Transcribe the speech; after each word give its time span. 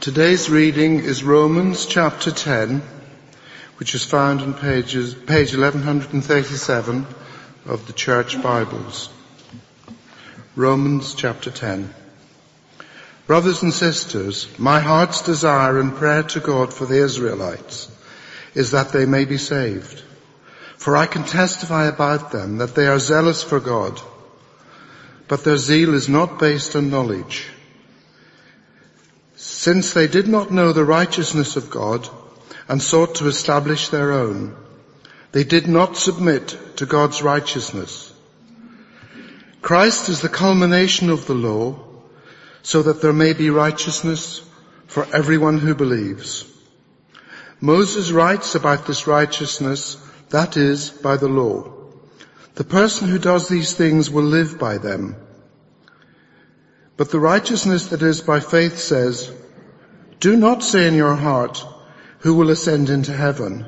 Today's 0.00 0.48
reading 0.48 1.00
is 1.00 1.22
Romans 1.22 1.84
chapter 1.84 2.30
10, 2.30 2.80
which 3.76 3.94
is 3.94 4.02
found 4.02 4.40
on 4.40 4.54
pages, 4.54 5.12
page 5.12 5.54
1137 5.54 7.06
of 7.66 7.86
the 7.86 7.92
Church 7.92 8.42
Bibles. 8.42 9.10
Romans 10.56 11.12
chapter 11.12 11.50
10. 11.50 11.92
Brothers 13.26 13.62
and 13.62 13.74
sisters, 13.74 14.48
my 14.58 14.80
heart's 14.80 15.20
desire 15.20 15.78
and 15.78 15.94
prayer 15.94 16.22
to 16.22 16.40
God 16.40 16.72
for 16.72 16.86
the 16.86 17.04
Israelites 17.04 17.94
is 18.54 18.70
that 18.70 18.92
they 18.92 19.04
may 19.04 19.26
be 19.26 19.36
saved. 19.36 20.02
For 20.78 20.96
I 20.96 21.04
can 21.04 21.24
testify 21.24 21.88
about 21.88 22.30
them 22.32 22.56
that 22.56 22.74
they 22.74 22.86
are 22.86 22.98
zealous 22.98 23.42
for 23.42 23.60
God, 23.60 24.00
but 25.28 25.44
their 25.44 25.58
zeal 25.58 25.92
is 25.92 26.08
not 26.08 26.38
based 26.38 26.74
on 26.74 26.88
knowledge. 26.88 27.50
Since 29.42 29.94
they 29.94 30.06
did 30.06 30.28
not 30.28 30.50
know 30.50 30.74
the 30.74 30.84
righteousness 30.84 31.56
of 31.56 31.70
God 31.70 32.06
and 32.68 32.82
sought 32.82 33.14
to 33.16 33.26
establish 33.26 33.88
their 33.88 34.12
own, 34.12 34.54
they 35.32 35.44
did 35.44 35.66
not 35.66 35.96
submit 35.96 36.58
to 36.76 36.84
God's 36.84 37.22
righteousness. 37.22 38.12
Christ 39.62 40.10
is 40.10 40.20
the 40.20 40.28
culmination 40.28 41.08
of 41.08 41.26
the 41.26 41.34
law 41.34 41.78
so 42.62 42.82
that 42.82 43.00
there 43.00 43.14
may 43.14 43.32
be 43.32 43.48
righteousness 43.48 44.42
for 44.86 45.06
everyone 45.10 45.58
who 45.58 45.74
believes. 45.74 46.44
Moses 47.62 48.10
writes 48.10 48.54
about 48.54 48.86
this 48.86 49.06
righteousness, 49.06 49.96
that 50.28 50.58
is, 50.58 50.90
by 50.90 51.16
the 51.16 51.28
law. 51.28 51.72
The 52.56 52.64
person 52.64 53.08
who 53.08 53.18
does 53.18 53.48
these 53.48 53.72
things 53.72 54.10
will 54.10 54.24
live 54.38 54.58
by 54.58 54.76
them. 54.76 55.16
But 57.00 57.10
the 57.10 57.18
righteousness 57.18 57.86
that 57.86 58.02
is 58.02 58.20
by 58.20 58.40
faith 58.40 58.76
says, 58.76 59.32
do 60.18 60.36
not 60.36 60.62
say 60.62 60.86
in 60.86 60.92
your 60.92 61.14
heart, 61.14 61.64
who 62.18 62.34
will 62.34 62.50
ascend 62.50 62.90
into 62.90 63.10
heaven? 63.10 63.64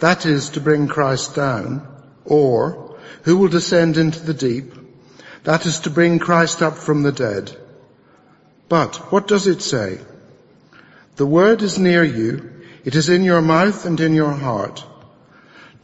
That 0.00 0.26
is 0.26 0.50
to 0.50 0.60
bring 0.60 0.86
Christ 0.86 1.34
down. 1.34 1.88
Or, 2.26 2.98
who 3.22 3.38
will 3.38 3.48
descend 3.48 3.96
into 3.96 4.20
the 4.20 4.34
deep? 4.34 4.74
That 5.44 5.64
is 5.64 5.80
to 5.80 5.90
bring 5.90 6.18
Christ 6.18 6.60
up 6.60 6.74
from 6.74 7.02
the 7.02 7.10
dead. 7.10 7.56
But, 8.68 8.96
what 9.10 9.26
does 9.26 9.46
it 9.46 9.62
say? 9.62 10.00
The 11.16 11.24
word 11.24 11.62
is 11.62 11.78
near 11.78 12.04
you. 12.04 12.50
It 12.84 12.94
is 12.94 13.08
in 13.08 13.22
your 13.22 13.40
mouth 13.40 13.86
and 13.86 13.98
in 13.98 14.12
your 14.12 14.32
heart. 14.34 14.84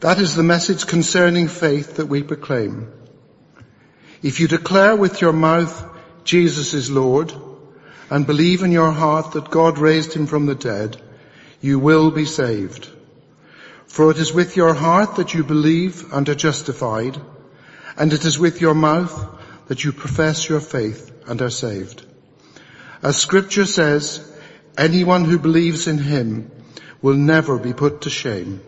That 0.01 0.19
is 0.19 0.35
the 0.35 0.43
message 0.43 0.85
concerning 0.85 1.47
faith 1.47 1.95
that 1.95 2.05
we 2.05 2.21
proclaim. 2.21 2.91
If 4.21 4.39
you 4.39 4.47
declare 4.47 4.95
with 4.95 5.19
your 5.19 5.33
mouth, 5.33 5.88
Jesus 6.29 6.75
is 6.75 6.91
Lord, 6.91 7.33
and 8.11 8.27
believe 8.27 8.61
in 8.61 8.71
your 8.71 8.91
heart 8.91 9.31
that 9.31 9.49
God 9.49 9.79
raised 9.79 10.13
him 10.13 10.27
from 10.27 10.45
the 10.45 10.53
dead, 10.53 10.95
you 11.59 11.79
will 11.79 12.11
be 12.11 12.25
saved. 12.25 12.87
For 13.87 14.11
it 14.11 14.19
is 14.19 14.31
with 14.31 14.55
your 14.55 14.75
heart 14.75 15.15
that 15.15 15.33
you 15.33 15.43
believe 15.43 16.13
and 16.13 16.29
are 16.29 16.35
justified, 16.35 17.19
and 17.97 18.13
it 18.13 18.25
is 18.25 18.37
with 18.37 18.61
your 18.61 18.75
mouth 18.75 19.15
that 19.69 19.83
you 19.83 19.91
profess 19.91 20.47
your 20.47 20.59
faith 20.59 21.11
and 21.25 21.41
are 21.41 21.49
saved. 21.49 22.05
As 23.01 23.17
scripture 23.17 23.65
says, 23.65 24.21
anyone 24.77 25.25
who 25.25 25.39
believes 25.39 25.87
in 25.87 25.97
him 25.97 26.51
will 27.01 27.15
never 27.15 27.57
be 27.57 27.73
put 27.73 28.01
to 28.01 28.11
shame. 28.11 28.61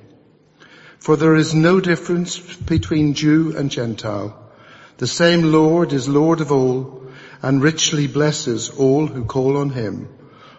For 0.97 1.15
there 1.15 1.35
is 1.35 1.53
no 1.53 1.79
difference 1.79 2.39
between 2.39 3.13
Jew 3.13 3.55
and 3.55 3.69
Gentile. 3.69 4.51
The 4.97 5.05
same 5.05 5.51
Lord 5.51 5.93
is 5.93 6.09
Lord 6.09 6.41
of 6.41 6.51
all 6.51 7.01
and 7.41 7.61
richly 7.61 8.07
blesses 8.07 8.69
all 8.69 9.07
who 9.07 9.25
call 9.25 9.57
on 9.57 9.69
him. 9.69 10.07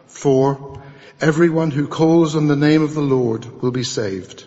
For 0.06 0.82
everyone 1.20 1.70
who 1.70 1.86
calls 1.86 2.34
on 2.34 2.48
the 2.48 2.56
name 2.56 2.82
of 2.82 2.94
the 2.94 3.00
Lord 3.00 3.62
will 3.62 3.70
be 3.70 3.84
saved. 3.84 4.44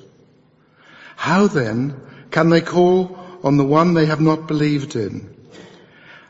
How 1.16 1.47
then 1.47 2.00
can 2.31 2.50
they 2.50 2.61
call 2.61 3.17
on 3.44 3.58
the 3.58 3.63
one 3.63 3.94
they 3.94 4.06
have 4.07 4.22
not 4.22 4.47
believed 4.47 4.96
in? 4.96 5.34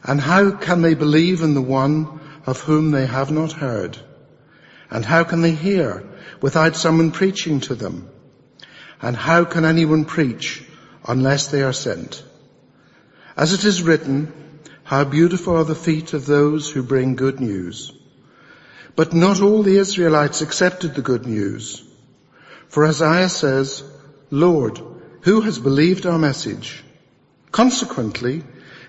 And 0.03 0.21
how 0.21 0.51
can 0.51 0.81
they 0.81 0.93
believe 0.93 1.41
in 1.41 1.55
the 1.55 1.61
one 1.61 2.19
of 2.45 2.59
whom 2.59 2.91
they 2.91 3.07
have 3.07 3.31
not 3.31 3.51
heard? 3.51 3.97
And 4.91 5.03
how 5.03 5.23
can 5.23 5.41
they 5.41 5.51
hear 5.51 6.03
without 6.41 6.75
someone 6.75 7.11
preaching 7.11 7.59
to 7.61 7.75
them? 7.75 8.07
And 9.01 9.17
how 9.17 9.45
can 9.45 9.66
anyone 9.66 10.05
preach 10.05 10.63
unless 11.07 11.47
they 11.47 11.63
are 11.63 11.73
sent? 11.73 12.23
As 13.35 13.53
it 13.53 13.66
is 13.66 13.81
written, 13.81 14.31
how 14.85 15.03
beautiful 15.03 15.57
are 15.57 15.63
the 15.63 15.73
feet 15.73 16.13
of 16.13 16.28
those 16.28 16.69
who 16.69 16.84
bring 16.84 17.16
good 17.16 17.40
news. 17.40 17.91
But 18.96 19.13
not 19.13 19.41
all 19.41 19.63
the 19.63 19.78
Israelites 19.78 20.41
accepted 20.41 20.94
the 20.94 21.01
good 21.01 21.25
news. 21.25 21.84
For 22.69 22.85
Isaiah 22.85 23.29
says, 23.29 23.84
Lord, 24.29 24.79
who 25.22 25.41
has 25.41 25.57
believed 25.57 26.06
our 26.06 26.19
message? 26.19 26.84
Consequently, 27.51 28.44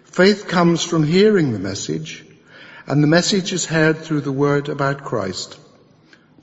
faith 0.05 0.49
comes 0.49 0.84
from 0.84 1.03
hearing 1.03 1.53
the 1.53 1.59
message, 1.59 2.27
and 2.87 3.03
the 3.03 3.09
message 3.09 3.55
is 3.55 3.65
heard 3.65 3.97
through 3.97 4.21
the 4.21 4.39
word 4.45 4.69
about 4.69 5.03
Christ. 5.03 5.59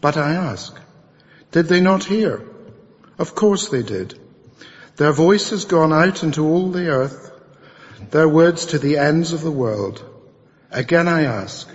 But 0.02 0.18
I 0.18 0.34
ask, 0.34 0.75
did 1.52 1.68
they 1.68 1.80
not 1.80 2.03
hear? 2.03 2.41
Of 3.20 3.35
course 3.35 3.70
they 3.70 3.84
did. 3.84 4.18
Their 4.96 5.12
voice 5.12 5.52
has 5.52 5.66
gone 5.66 5.94
out 5.94 6.24
into 6.24 6.44
all 6.44 6.72
the 6.72 6.88
earth, 6.88 7.32
their 8.12 8.28
words 8.28 8.68
to 8.68 8.80
the 8.80 8.97
ends 8.97 9.34
of 9.34 9.41
the 9.41 9.52
world. 9.52 10.03
Again 10.72 11.08
I 11.08 11.24
ask, 11.24 11.69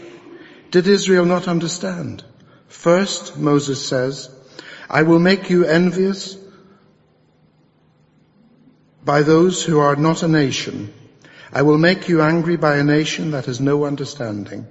did 0.71 0.87
Israel 0.87 1.25
not 1.25 1.49
understand? 1.49 2.25
First, 2.69 3.39
Moses 3.39 3.87
says, 3.87 4.31
I 4.91 5.03
will 5.03 5.19
make 5.19 5.51
you 5.51 5.65
envious 5.65 6.37
by 9.05 9.23
those 9.23 9.63
who 9.65 9.79
are 9.79 9.97
not 9.97 10.23
a 10.23 10.29
nation. 10.29 10.93
I 11.53 11.63
will 11.63 11.79
make 11.79 12.09
you 12.09 12.21
angry 12.21 12.57
by 12.57 12.77
a 12.77 12.85
nation 12.85 13.31
that 13.31 13.47
has 13.47 13.61
no 13.61 13.85
understanding. 13.85 14.67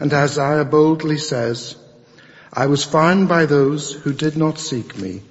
And 0.00 0.12
Isaiah 0.12 0.64
boldly 0.64 1.18
says, 1.18 1.76
I 2.52 2.66
was 2.66 2.84
found 2.84 3.28
by 3.28 3.46
those 3.46 3.92
who 3.92 4.12
did 4.12 4.36
not 4.36 4.58
seek 4.58 4.98
me. 4.98 5.22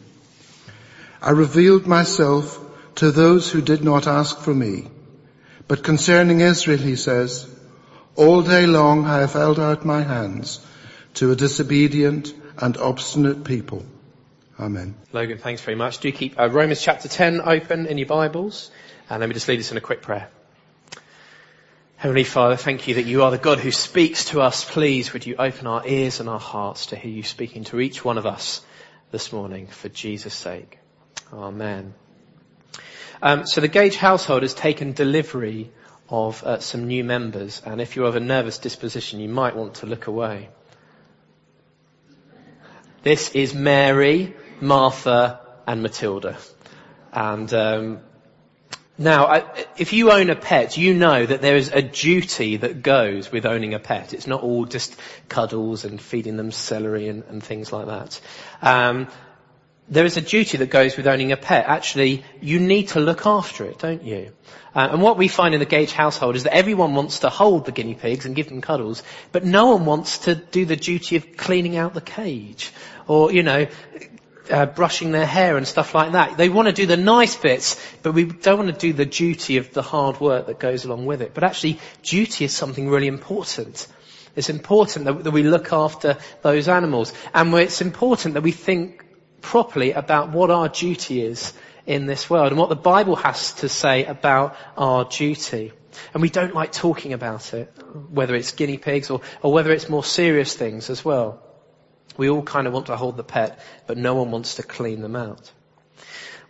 I 1.22 1.32
revealed 1.32 1.88
myself 1.88 2.60
to 2.96 3.12
those 3.12 3.52
who 3.52 3.62
did 3.62 3.84
not 3.84 4.08
ask 4.08 4.40
for 4.40 4.54
me. 4.54 4.88
But 5.72 5.84
concerning 5.84 6.42
Israel, 6.42 6.80
he 6.80 6.98
says, 6.98 7.48
all 8.18 8.42
day 8.42 8.66
long 8.66 9.06
I 9.06 9.20
have 9.20 9.32
held 9.32 9.58
out 9.58 9.86
my 9.86 10.02
hands 10.02 10.60
to 11.14 11.32
a 11.32 11.36
disobedient 11.38 12.34
and 12.58 12.76
obstinate 12.76 13.46
people. 13.46 13.86
Amen. 14.60 14.96
Logan, 15.14 15.38
thanks 15.38 15.62
very 15.62 15.76
much. 15.76 16.00
Do 16.00 16.12
keep 16.12 16.38
uh, 16.38 16.50
Romans 16.50 16.82
chapter 16.82 17.08
10 17.08 17.40
open 17.40 17.86
in 17.86 17.98
your 17.98 18.08
Bibles. 18.08 18.70
And 19.10 19.22
let 19.22 19.30
me 19.30 19.34
just 19.34 19.48
lead 19.48 19.62
us 19.62 19.72
in 19.72 19.78
a 19.78 19.80
quick 19.80 20.02
prayer. 20.02 20.28
Heavenly 21.96 22.26
Father, 22.26 22.58
thank 22.58 22.90
you 22.90 22.96
that 22.96 23.06
you 23.06 23.24
are 23.24 23.32
the 23.32 23.38
God 23.38 23.60
who 23.60 23.72
speaks 23.72 24.26
to 24.26 24.42
us. 24.42 24.66
Please 24.66 25.14
would 25.14 25.26
you 25.26 25.38
open 25.40 25.68
our 25.68 25.88
ears 25.88 26.20
and 26.20 26.28
our 26.28 26.38
hearts 26.38 26.88
to 26.88 26.98
hear 26.98 27.14
you 27.14 27.24
speaking 27.24 27.64
to 27.64 27.80
each 27.80 28.04
one 28.04 28.18
of 28.18 28.26
us 28.26 28.62
this 29.12 29.32
morning 29.32 29.68
for 29.68 29.88
Jesus' 29.88 30.34
sake. 30.34 30.80
Amen. 31.32 31.94
Um, 33.22 33.46
so 33.46 33.62
the 33.62 33.68
Gage 33.68 33.98
household 33.98 34.42
has 34.42 34.54
taken 34.54 34.94
delivery 34.94 35.72
of 36.10 36.44
uh, 36.44 36.60
some 36.60 36.88
new 36.88 37.04
members, 37.04 37.62
and 37.66 37.80
if 37.80 37.96
you're 37.96 38.08
of 38.08 38.16
a 38.16 38.20
nervous 38.20 38.58
disposition, 38.58 39.20
you 39.20 39.30
might 39.30 39.56
want 39.56 39.76
to 39.76 39.86
look 39.86 40.08
away. 40.08 40.50
This 43.04 43.32
is 43.32 43.54
Mary, 43.54 44.36
Martha, 44.60 45.40
and 45.68 45.82
Matilda. 45.82 46.38
And 47.14 47.54
um, 47.54 48.00
now, 48.98 49.26
I, 49.26 49.66
if 49.78 49.94
you 49.94 50.12
own 50.12 50.30
a 50.30 50.36
pet, 50.36 50.78
you 50.78 50.94
know 50.94 51.26
that 51.26 51.42
there 51.42 51.56
is 51.56 51.70
a 51.70 51.82
duty 51.82 52.58
that 52.58 52.84
goes 52.84 53.32
with 53.32 53.46
owning 53.46 53.74
a 53.74 53.80
pet. 53.80 54.14
It's 54.14 54.28
not 54.28 54.44
all 54.44 54.66
just 54.66 54.96
cuddles 55.30 55.86
and 55.86 56.00
feeding 56.00 56.38
them 56.38 56.52
celery 56.52 57.08
and, 57.08 57.24
and 57.24 57.44
things 57.44 57.72
like 57.72 57.88
that. 57.88 58.22
Um, 58.62 59.08
there 59.90 60.06
is 60.06 60.18
a 60.18 60.22
duty 60.22 60.58
that 60.58 60.70
goes 60.70 60.96
with 60.96 61.08
owning 61.08 61.32
a 61.32 61.38
pet. 61.38 61.66
Actually, 61.68 62.24
you 62.40 62.60
need 62.60 62.90
to 62.90 63.00
look 63.00 63.26
after 63.26 63.66
it, 63.66 63.80
don't 63.80 64.04
you? 64.04 64.32
Uh, 64.74 64.90
and 64.92 65.02
what 65.02 65.18
we 65.18 65.28
find 65.28 65.54
in 65.54 65.60
the 65.60 65.66
Gage 65.66 65.92
household 65.92 66.36
is 66.36 66.44
that 66.44 66.56
everyone 66.56 66.96
wants 66.96 67.20
to 67.20 67.30
hold 67.30 67.66
the 67.66 67.74
guinea 67.74 67.96
pigs 67.96 68.26
and 68.26 68.36
give 68.36 68.48
them 68.48 68.62
cuddles, 68.62 69.04
but 69.32 69.44
no 69.44 69.72
one 69.76 69.86
wants 69.86 70.20
to 70.20 70.36
do 70.36 70.66
the 70.66 70.78
duty 70.78 71.18
of 71.18 71.36
cleaning 71.36 71.76
out 71.76 71.94
the 71.94 72.02
cage 72.02 72.72
or, 73.08 73.34
you 73.34 73.44
know, 73.44 73.68
uh, 74.50 74.66
brushing 74.66 75.12
their 75.12 75.26
hair 75.26 75.58
and 75.58 75.68
stuff 75.68 75.94
like 75.94 76.14
that. 76.14 76.38
They 76.38 76.50
want 76.50 76.68
to 76.68 76.74
do 76.74 76.86
the 76.86 76.98
nice 76.98 77.36
bits, 77.36 77.82
but 78.02 78.14
we 78.14 78.26
don't 78.26 78.58
want 78.58 78.74
to 78.74 78.80
do 78.80 78.94
the 78.94 79.06
duty 79.06 79.58
of 79.58 79.74
the 79.74 79.82
hard 79.82 80.20
work 80.20 80.48
that 80.48 80.60
goes 80.60 80.86
along 80.86 81.06
with 81.06 81.22
it. 81.22 81.34
But 81.34 81.44
actually, 81.44 81.80
duty 82.04 82.46
is 82.46 82.54
something 82.54 82.90
really 82.90 83.08
important. 83.08 83.88
It's 84.36 84.50
important 84.50 85.06
that, 85.06 85.24
that 85.26 85.32
we 85.32 85.44
look 85.44 85.74
after 85.74 86.18
those 86.42 86.68
animals. 86.68 87.14
And 87.34 87.54
it's 87.56 87.82
important 87.82 88.36
that 88.36 88.44
we 88.44 88.52
think 88.52 89.06
properly 89.42 89.92
about 89.94 90.30
what 90.30 90.50
our 90.50 90.70
duty 90.70 91.22
is 91.22 91.54
in 91.86 92.06
this 92.06 92.30
world 92.30 92.52
and 92.52 92.58
what 92.58 92.70
the 92.70 92.76
Bible 92.76 93.16
has 93.16 93.54
to 93.56 93.70
say 93.70 94.06
about 94.06 94.56
our 94.78 95.06
duty. 95.06 95.72
And 96.14 96.22
we 96.22 96.30
don't 96.30 96.54
like 96.54 96.72
talking 96.72 97.14
about 97.14 97.54
it, 97.54 97.74
whether 98.10 98.36
it's 98.36 98.52
guinea 98.52 98.78
pigs 98.78 99.10
or, 99.10 99.22
or 99.42 99.52
whether 99.52 99.72
it's 99.72 99.90
more 99.90 100.04
serious 100.04 100.56
things 100.56 100.90
as 100.90 101.04
well. 101.04 101.42
We 102.18 102.30
all 102.30 102.44
kind 102.44 102.68
of 102.68 102.74
want 102.74 102.88
to 102.88 102.98
hold 102.98 103.18
the 103.18 103.24
pet, 103.24 103.60
but 103.88 103.98
no 103.98 104.16
one 104.16 104.32
wants 104.32 104.56
to 104.56 104.64
clean 104.64 105.02
them 105.02 105.16
out. 105.16 105.52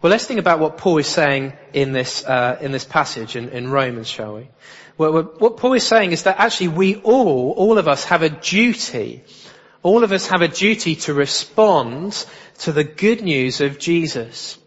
Well, 0.01 0.09
let's 0.09 0.25
think 0.25 0.39
about 0.39 0.59
what 0.59 0.77
Paul 0.77 0.97
is 0.97 1.07
saying 1.07 1.53
in 1.73 1.91
this, 1.91 2.25
uh, 2.25 2.57
in 2.59 2.71
this 2.71 2.85
passage 2.85 3.35
in, 3.35 3.49
in 3.49 3.69
Romans, 3.69 4.07
shall 4.07 4.35
we? 4.35 4.49
Well, 4.97 5.23
what 5.37 5.57
Paul 5.57 5.73
is 5.73 5.85
saying 5.85 6.11
is 6.11 6.23
that 6.23 6.39
actually 6.39 6.69
we 6.69 6.95
all, 6.95 7.51
all 7.51 7.77
of 7.77 7.87
us 7.87 8.05
have 8.05 8.23
a 8.23 8.29
duty. 8.29 9.23
All 9.83 10.03
of 10.03 10.11
us 10.11 10.27
have 10.27 10.41
a 10.41 10.47
duty 10.47 10.95
to 10.95 11.13
respond 11.13 12.25
to 12.59 12.71
the 12.71 12.83
good 12.83 13.21
news 13.23 13.61
of 13.61 13.79
Jesus. 13.79 14.57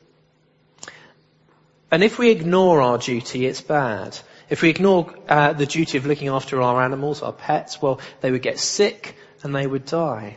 And 1.90 2.02
if 2.02 2.19
we 2.19 2.31
ignore 2.31 2.81
our 2.82 2.99
duty, 2.99 3.46
it's 3.46 3.61
bad. 3.61 4.19
If 4.50 4.62
we 4.62 4.70
ignore 4.70 5.14
uh, 5.28 5.52
the 5.52 5.66
duty 5.66 5.99
of 5.99 6.06
looking 6.06 6.28
after 6.28 6.61
our 6.61 6.82
animals, 6.82 7.22
our 7.22 7.32
pets, 7.32 7.81
well, 7.81 8.00
they 8.20 8.32
would 8.32 8.43
get 8.43 8.58
sick 8.58 9.16
and 9.43 9.55
they 9.55 9.66
would 9.66 9.84
die. 9.84 10.37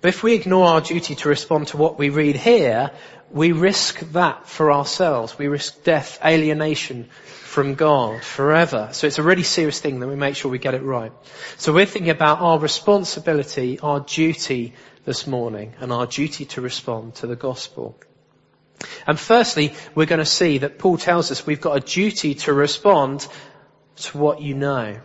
But 0.00 0.08
if 0.08 0.22
we 0.22 0.34
ignore 0.34 0.66
our 0.66 0.80
duty 0.80 1.14
to 1.16 1.28
respond 1.28 1.68
to 1.68 1.76
what 1.76 1.98
we 1.98 2.08
read 2.08 2.36
here, 2.36 2.92
we 3.30 3.52
risk 3.52 3.98
that 4.12 4.48
for 4.48 4.72
ourselves. 4.72 5.36
We 5.36 5.48
risk 5.48 5.84
death, 5.84 6.18
alienation 6.24 7.10
from 7.48 7.74
God 7.74 8.22
forever. 8.22 8.90
So 8.92 9.06
it's 9.06 9.18
a 9.18 9.22
really 9.22 9.42
serious 9.42 9.80
thing 9.80 10.00
that 10.00 10.06
we 10.06 10.16
make 10.16 10.36
sure 10.36 10.50
we 10.50 10.58
get 10.58 10.74
it 10.74 10.82
right. 10.82 11.12
So 11.56 11.72
we're 11.72 11.86
thinking 11.86 12.10
about 12.10 12.40
our 12.40 12.58
responsibility, 12.58 13.80
our 13.80 14.00
duty 14.00 14.74
this 15.06 15.26
morning, 15.26 15.72
and 15.80 15.90
our 15.90 16.06
duty 16.06 16.44
to 16.44 16.60
respond 16.60 17.14
to 17.16 17.26
the 17.26 17.36
gospel. 17.36 17.98
And 19.06 19.18
firstly, 19.18 19.74
we're 19.94 20.06
going 20.06 20.18
to 20.18 20.26
see 20.26 20.58
that 20.58 20.78
Paul 20.78 20.98
tells 20.98 21.30
us 21.30 21.46
we've 21.46 21.60
got 21.60 21.78
a 21.78 21.80
duty 21.80 22.34
to 22.34 22.52
respond 22.52 23.26
to 23.96 24.18
what 24.18 24.42
you 24.42 24.54
know. 24.54 25.00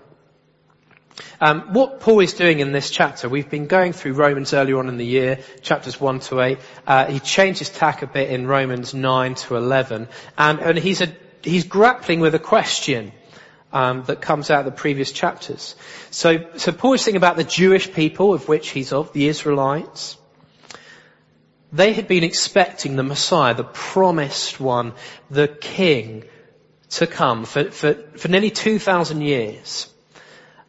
Um, 1.39 1.73
what 1.73 2.01
Paul 2.01 2.19
is 2.19 2.33
doing 2.33 2.59
in 2.59 2.73
this 2.73 2.89
chapter, 2.89 3.29
we've 3.29 3.49
been 3.49 3.67
going 3.67 3.93
through 3.93 4.13
Romans 4.13 4.53
earlier 4.53 4.79
on 4.79 4.89
in 4.89 4.97
the 4.97 5.05
year, 5.05 5.39
chapters 5.61 5.99
1 5.99 6.19
to 6.21 6.41
8. 6.41 6.59
Uh, 6.85 7.05
he 7.05 7.19
changes 7.21 7.69
tack 7.69 8.01
a 8.01 8.07
bit 8.07 8.29
in 8.29 8.47
Romans 8.47 8.93
9 8.93 9.35
to 9.35 9.55
11. 9.55 10.09
And, 10.37 10.59
and 10.59 10.77
he's, 10.77 11.01
a, 11.01 11.07
he's 11.43 11.65
grappling 11.65 12.19
with 12.19 12.35
a 12.35 12.39
question 12.39 13.11
um, 13.71 14.03
that 14.03 14.21
comes 14.21 14.49
out 14.49 14.59
of 14.59 14.65
the 14.65 14.71
previous 14.71 15.11
chapters. 15.11 15.75
So, 16.11 16.49
so 16.57 16.71
Paul 16.71 16.93
is 16.93 17.03
thinking 17.03 17.17
about 17.17 17.37
the 17.37 17.43
Jewish 17.43 17.91
people, 17.91 18.33
of 18.33 18.47
which 18.47 18.69
he's 18.69 18.93
of, 18.93 19.13
the 19.13 19.27
Israelites. 19.27 20.17
They 21.71 21.93
had 21.93 22.07
been 22.07 22.23
expecting 22.23 22.95
the 22.95 23.03
Messiah, 23.03 23.55
the 23.55 23.63
promised 23.63 24.59
one, 24.59 24.93
the 25.31 25.47
King, 25.47 26.23
to 26.91 27.07
come 27.07 27.45
for, 27.45 27.71
for, 27.71 27.95
for 28.15 28.27
nearly 28.27 28.51
2,000 28.51 29.21
years. 29.21 29.91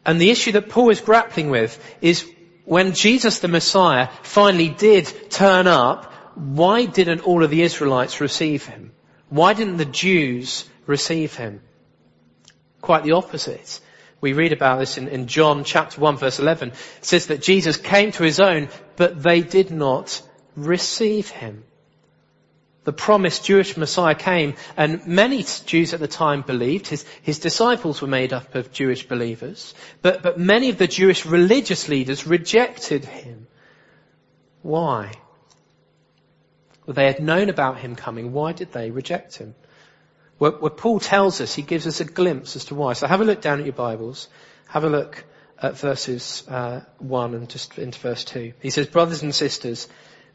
And 0.03 0.19
the 0.19 0.31
issue 0.31 0.53
that 0.53 0.69
Paul 0.69 0.89
is 0.89 1.01
grappling 1.01 1.51
with 1.51 1.79
is 2.01 2.27
when 2.65 2.93
Jesus 2.93 3.39
the 3.39 3.47
Messiah 3.47 4.09
finally 4.23 4.69
did 4.69 5.05
turn 5.29 5.67
up, 5.67 6.11
why 6.33 6.85
didn't 6.85 7.21
all 7.21 7.43
of 7.43 7.51
the 7.51 7.61
Israelites 7.61 8.19
receive 8.19 8.65
him? 8.65 8.91
Why 9.29 9.53
didn't 9.53 9.77
the 9.77 9.85
Jews 9.85 10.67
receive 10.85 11.35
him? 11.35 11.61
Quite 12.81 13.03
the 13.03 13.13
opposite. 13.13 13.79
We 14.21 14.33
read 14.33 14.53
about 14.53 14.79
this 14.79 14.97
in, 14.97 15.07
in 15.07 15.27
John 15.27 15.63
chapter 15.63 15.99
1 15.99 16.17
verse 16.17 16.39
11. 16.39 16.69
It 16.69 16.75
says 17.01 17.27
that 17.27 17.41
Jesus 17.41 17.77
came 17.77 18.11
to 18.13 18.23
his 18.23 18.39
own, 18.39 18.69
but 18.95 19.21
they 19.21 19.41
did 19.41 19.71
not 19.71 20.21
receive 20.55 21.29
him 21.29 21.63
the 22.85 22.93
promised 22.93 23.43
Jewish 23.43 23.75
Messiah 23.75 24.15
came 24.15 24.53
and 24.77 25.05
many 25.07 25.43
Jews 25.65 25.93
at 25.93 25.99
the 25.99 26.07
time 26.07 26.43
believed. 26.43 26.87
His, 26.87 27.03
his 27.23 27.39
disciples 27.39 28.01
were 28.01 28.07
made 28.07 28.31
up 28.31 28.53
of 28.55 28.71
Jewish 28.71 29.07
believers. 29.07 29.73
But, 30.03 30.21
but 30.21 30.39
many 30.39 30.69
of 30.69 30.77
the 30.77 30.87
Jewish 30.87 31.25
religious 31.25 31.89
leaders 31.89 32.27
rejected 32.27 33.03
him. 33.03 33.47
Why? 34.61 35.11
Well, 36.85 36.93
they 36.93 37.05
had 37.05 37.19
known 37.19 37.49
about 37.49 37.79
him 37.79 37.95
coming. 37.95 38.31
Why 38.31 38.51
did 38.51 38.71
they 38.71 38.91
reject 38.91 39.37
him? 39.37 39.55
Where, 40.37 40.51
where 40.51 40.69
Paul 40.69 40.99
tells 40.99 41.41
us, 41.41 41.55
he 41.55 41.61
gives 41.61 41.87
us 41.87 41.99
a 41.99 42.05
glimpse 42.05 42.55
as 42.55 42.65
to 42.65 42.75
why. 42.75 42.93
So 42.93 43.07
have 43.07 43.21
a 43.21 43.25
look 43.25 43.41
down 43.41 43.59
at 43.59 43.65
your 43.65 43.73
Bibles. 43.73 44.27
Have 44.67 44.83
a 44.83 44.89
look 44.89 45.23
at 45.61 45.77
verses 45.77 46.43
uh, 46.47 46.81
1 46.99 47.33
and 47.33 47.49
just 47.49 47.79
into 47.79 47.99
verse 47.99 48.23
2. 48.25 48.53
He 48.61 48.69
says, 48.69 48.87
Brothers 48.87 49.23
and 49.23 49.33
sisters, 49.33 49.87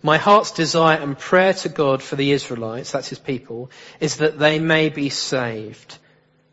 my 0.02 0.17
heart's 0.17 0.52
desire 0.52 0.99
and 0.99 1.19
prayer 1.19 1.52
to 1.52 1.69
God 1.69 2.02
for 2.02 2.17
the 2.17 2.32
Israelites, 2.32 2.91
that's 2.91 3.08
his 3.08 3.19
people, 3.19 3.70
is 4.00 4.17
that 4.17 4.38
they 4.38 4.58
may 4.58 4.88
be 4.88 5.11
saved. 5.11 5.99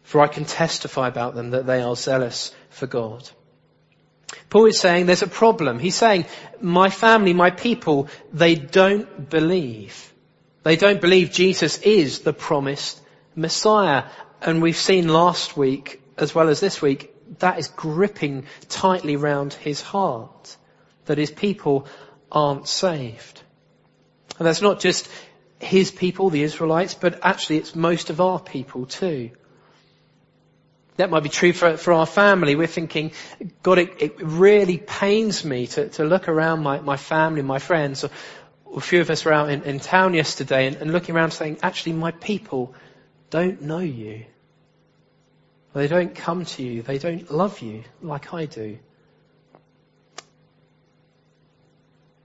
For 0.04 0.22
I 0.22 0.28
can 0.28 0.46
testify 0.46 1.08
about 1.08 1.36
them 1.36 1.52
that 1.52 1.66
they 1.66 1.82
are 1.82 1.96
zealous 1.96 2.54
for 2.70 2.88
God. 2.88 3.30
Paul 4.50 4.66
is 4.66 4.80
saying 4.80 5.06
there's 5.06 5.22
a 5.22 5.28
problem. 5.28 5.80
He's 5.80 5.96
saying, 5.96 6.26
my 6.62 6.90
family, 6.90 7.34
my 7.34 7.50
people, 7.52 8.10
they 8.34 8.56
don't 8.56 9.30
believe. 9.30 10.14
They 10.64 10.76
don't 10.76 11.02
believe 11.02 11.32
Jesus 11.32 11.80
is 11.80 12.20
the 12.20 12.34
promised 12.34 13.02
Messiah. 13.36 14.06
And 14.42 14.62
we've 14.62 14.78
seen 14.78 15.08
last 15.08 15.56
week, 15.56 16.02
as 16.18 16.36
well 16.36 16.50
as 16.50 16.60
this 16.60 16.82
week, 16.82 17.14
that 17.40 17.60
is 17.60 17.70
gripping 17.70 18.46
tightly 18.70 19.16
round 19.16 19.54
his 19.54 19.82
heart. 19.82 20.58
That 21.06 21.18
his 21.18 21.32
people 21.32 21.88
aren't 22.32 22.68
saved. 22.68 23.42
And 24.38 24.46
that's 24.46 24.62
not 24.62 24.80
just 24.80 25.10
his 25.60 25.90
people, 25.90 26.30
the 26.30 26.44
Israelites, 26.44 26.94
but 26.94 27.20
actually 27.24 27.58
it's 27.58 27.76
most 27.76 28.10
of 28.10 28.22
our 28.22 28.40
people 28.40 28.86
too. 28.86 29.32
That 30.98 31.10
might 31.10 31.24
be 31.24 31.30
true 31.30 31.54
for, 31.54 31.78
for 31.78 31.94
our 31.94 32.06
family. 32.06 32.56
We're 32.56 32.68
thinking, 32.68 33.12
God, 33.64 33.78
it, 33.78 34.02
it 34.02 34.22
really 34.22 34.78
pains 34.78 35.46
me 35.46 35.68
to, 35.68 35.90
to 35.90 36.04
look 36.04 36.28
around 36.28 36.64
my, 36.64 36.80
my 36.82 36.98
family, 36.98 37.42
my 37.44 37.60
friends. 37.60 38.04
Or, 38.04 38.10
a 38.76 38.82
few 38.82 39.02
of 39.02 39.10
us 39.10 39.24
were 39.24 39.34
out 39.34 39.50
in, 39.50 39.64
in 39.64 39.80
town 39.80 40.14
yesterday 40.14 40.68
and, 40.68 40.76
and 40.78 40.92
looking 40.92 41.16
around 41.16 41.32
saying, 41.32 41.58
actually 41.64 41.94
my 41.94 42.12
people 42.12 42.74
don't 43.30 43.62
know 43.62 43.80
you. 43.80 44.26
They 45.74 45.88
don't 45.88 46.16
come 46.16 46.46
to 46.46 46.64
you. 46.64 46.82
They 46.82 46.98
don't 46.98 47.32
love 47.32 47.60
you 47.62 47.84
like 48.02 48.34
I 48.34 48.46
do. 48.46 48.80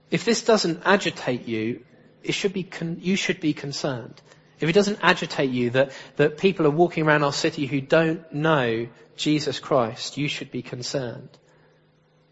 If 0.09 0.25
this 0.25 0.43
doesn't 0.43 0.81
agitate 0.85 1.47
you, 1.47 1.83
it 2.23 2.33
should 2.33 2.53
be 2.53 2.63
con- 2.63 2.97
you 3.01 3.15
should 3.15 3.39
be 3.39 3.53
concerned. 3.53 4.21
If 4.63 4.69
it 4.69 4.73
doesn't 4.73 4.99
agitate 5.01 5.49
you 5.49 5.71
that, 5.71 5.91
that 6.15 6.37
people 6.37 6.65
are 6.65 6.71
walking 6.71 7.05
around 7.05 7.25
our 7.25 7.33
city 7.33 7.65
who 7.65 7.81
don't 7.81 8.31
know 8.33 8.87
Jesus 9.17 9.59
Christ, 9.59 10.17
you 10.17 10.29
should 10.29 10.51
be 10.51 10.61
concerned. 10.61 11.27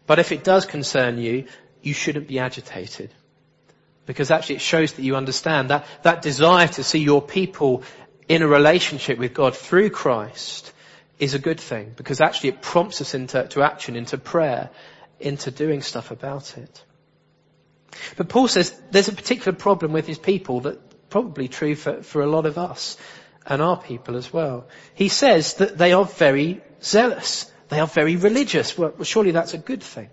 But 0.06 0.18
if 0.18 0.32
it 0.32 0.42
does 0.42 0.64
concern 0.64 1.18
you, 1.18 1.44
you 1.82 1.92
shouldn't 1.92 2.28
be 2.28 2.38
agitated. 2.38 3.12
Because 4.06 4.30
actually 4.30 4.54
it 4.54 4.62
shows 4.62 4.94
that 4.94 5.02
you 5.02 5.14
understand 5.14 5.68
that, 5.68 5.84
that 6.04 6.22
desire 6.22 6.68
to 6.68 6.82
see 6.82 7.00
your 7.00 7.20
people 7.20 7.82
in 8.30 8.40
a 8.40 8.48
relationship 8.48 9.18
with 9.18 9.34
God 9.34 9.54
through 9.54 9.90
Christ 9.90 10.72
is 11.18 11.34
a 11.34 11.38
good 11.38 11.60
thing. 11.60 11.92
Because 11.94 12.22
actually 12.22 12.48
it 12.48 12.62
prompts 12.62 13.02
us 13.02 13.12
into 13.12 13.46
to 13.46 13.62
action, 13.62 13.94
into 13.94 14.16
prayer, 14.16 14.70
into 15.20 15.50
doing 15.50 15.82
stuff 15.82 16.10
about 16.10 16.56
it. 16.56 16.82
But 18.16 18.30
Paul 18.30 18.48
says 18.48 18.74
there's 18.90 19.08
a 19.08 19.12
particular 19.12 19.52
problem 19.52 19.92
with 19.92 20.06
his 20.06 20.18
people 20.18 20.60
that's 20.60 20.91
probably 21.12 21.46
true 21.46 21.74
for, 21.74 22.02
for 22.02 22.22
a 22.22 22.26
lot 22.26 22.46
of 22.46 22.56
us 22.56 22.96
and 23.46 23.60
our 23.60 23.76
people 23.76 24.16
as 24.16 24.32
well. 24.32 24.66
He 24.94 25.08
says 25.08 25.54
that 25.54 25.76
they 25.76 25.92
are 25.92 26.06
very 26.06 26.62
zealous. 26.82 27.50
They 27.68 27.80
are 27.80 27.86
very 27.86 28.16
religious. 28.16 28.76
Well, 28.78 28.94
surely 29.02 29.30
that's 29.30 29.54
a 29.54 29.58
good 29.58 29.82
thing. 29.82 30.08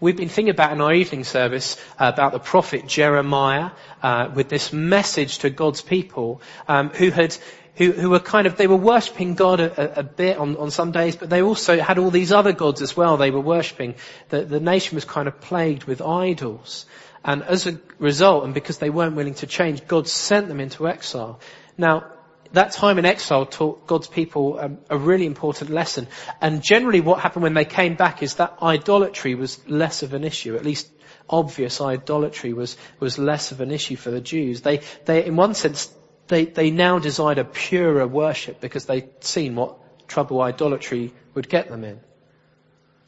We've 0.00 0.16
been 0.16 0.30
thinking 0.30 0.50
about 0.50 0.72
in 0.72 0.80
our 0.80 0.92
evening 0.92 1.24
service 1.24 1.76
uh, 1.98 2.10
about 2.12 2.32
the 2.32 2.40
prophet 2.40 2.86
Jeremiah 2.86 3.70
uh, 4.02 4.30
with 4.34 4.48
this 4.48 4.72
message 4.72 5.38
to 5.38 5.50
God's 5.50 5.82
people 5.82 6.42
um, 6.66 6.88
who 6.88 7.10
had 7.10 7.36
who, 7.76 7.92
who 7.92 8.10
were 8.10 8.20
kind 8.20 8.46
of, 8.46 8.56
they 8.56 8.66
were 8.66 8.76
worshipping 8.76 9.36
God 9.36 9.60
a, 9.60 10.00
a, 10.00 10.02
bit 10.02 10.36
on, 10.36 10.56
on 10.56 10.70
some 10.70 10.92
days, 10.92 11.16
but 11.16 11.30
they 11.30 11.40
also 11.40 11.80
had 11.80 11.98
all 11.98 12.10
these 12.10 12.30
other 12.30 12.52
gods 12.52 12.82
as 12.82 12.94
well 12.94 13.16
they 13.16 13.30
were 13.30 13.40
worshipping. 13.40 13.94
The, 14.28 14.42
the 14.42 14.60
nation 14.60 14.96
was 14.96 15.06
kind 15.06 15.28
of 15.28 15.40
plagued 15.40 15.84
with 15.84 16.02
idols. 16.02 16.84
And 17.24 17.42
as 17.42 17.66
a 17.66 17.78
result, 17.98 18.44
and 18.44 18.54
because 18.54 18.78
they 18.78 18.90
weren't 18.90 19.16
willing 19.16 19.34
to 19.34 19.46
change, 19.46 19.86
God 19.86 20.08
sent 20.08 20.48
them 20.48 20.60
into 20.60 20.88
exile. 20.88 21.40
Now, 21.76 22.04
that 22.52 22.72
time 22.72 22.98
in 22.98 23.04
exile 23.04 23.46
taught 23.46 23.86
God's 23.86 24.08
people 24.08 24.58
um, 24.58 24.78
a 24.88 24.96
really 24.96 25.26
important 25.26 25.70
lesson. 25.70 26.08
And 26.40 26.62
generally 26.62 27.00
what 27.00 27.20
happened 27.20 27.42
when 27.42 27.54
they 27.54 27.64
came 27.64 27.94
back 27.94 28.22
is 28.22 28.36
that 28.36 28.58
idolatry 28.60 29.34
was 29.34 29.66
less 29.68 30.02
of 30.02 30.14
an 30.14 30.24
issue, 30.24 30.56
at 30.56 30.64
least 30.64 30.90
obvious 31.28 31.80
idolatry 31.80 32.52
was, 32.52 32.76
was 32.98 33.18
less 33.18 33.52
of 33.52 33.60
an 33.60 33.70
issue 33.70 33.96
for 33.96 34.10
the 34.10 34.20
Jews. 34.20 34.62
They, 34.62 34.80
they, 35.04 35.24
in 35.24 35.36
one 35.36 35.54
sense, 35.54 35.92
they, 36.26 36.44
they 36.44 36.70
now 36.70 36.98
desired 36.98 37.38
a 37.38 37.44
purer 37.44 38.06
worship 38.06 38.60
because 38.60 38.86
they'd 38.86 39.22
seen 39.22 39.54
what 39.54 40.08
trouble 40.08 40.40
idolatry 40.42 41.12
would 41.34 41.48
get 41.48 41.68
them 41.68 41.84
in. 41.84 42.00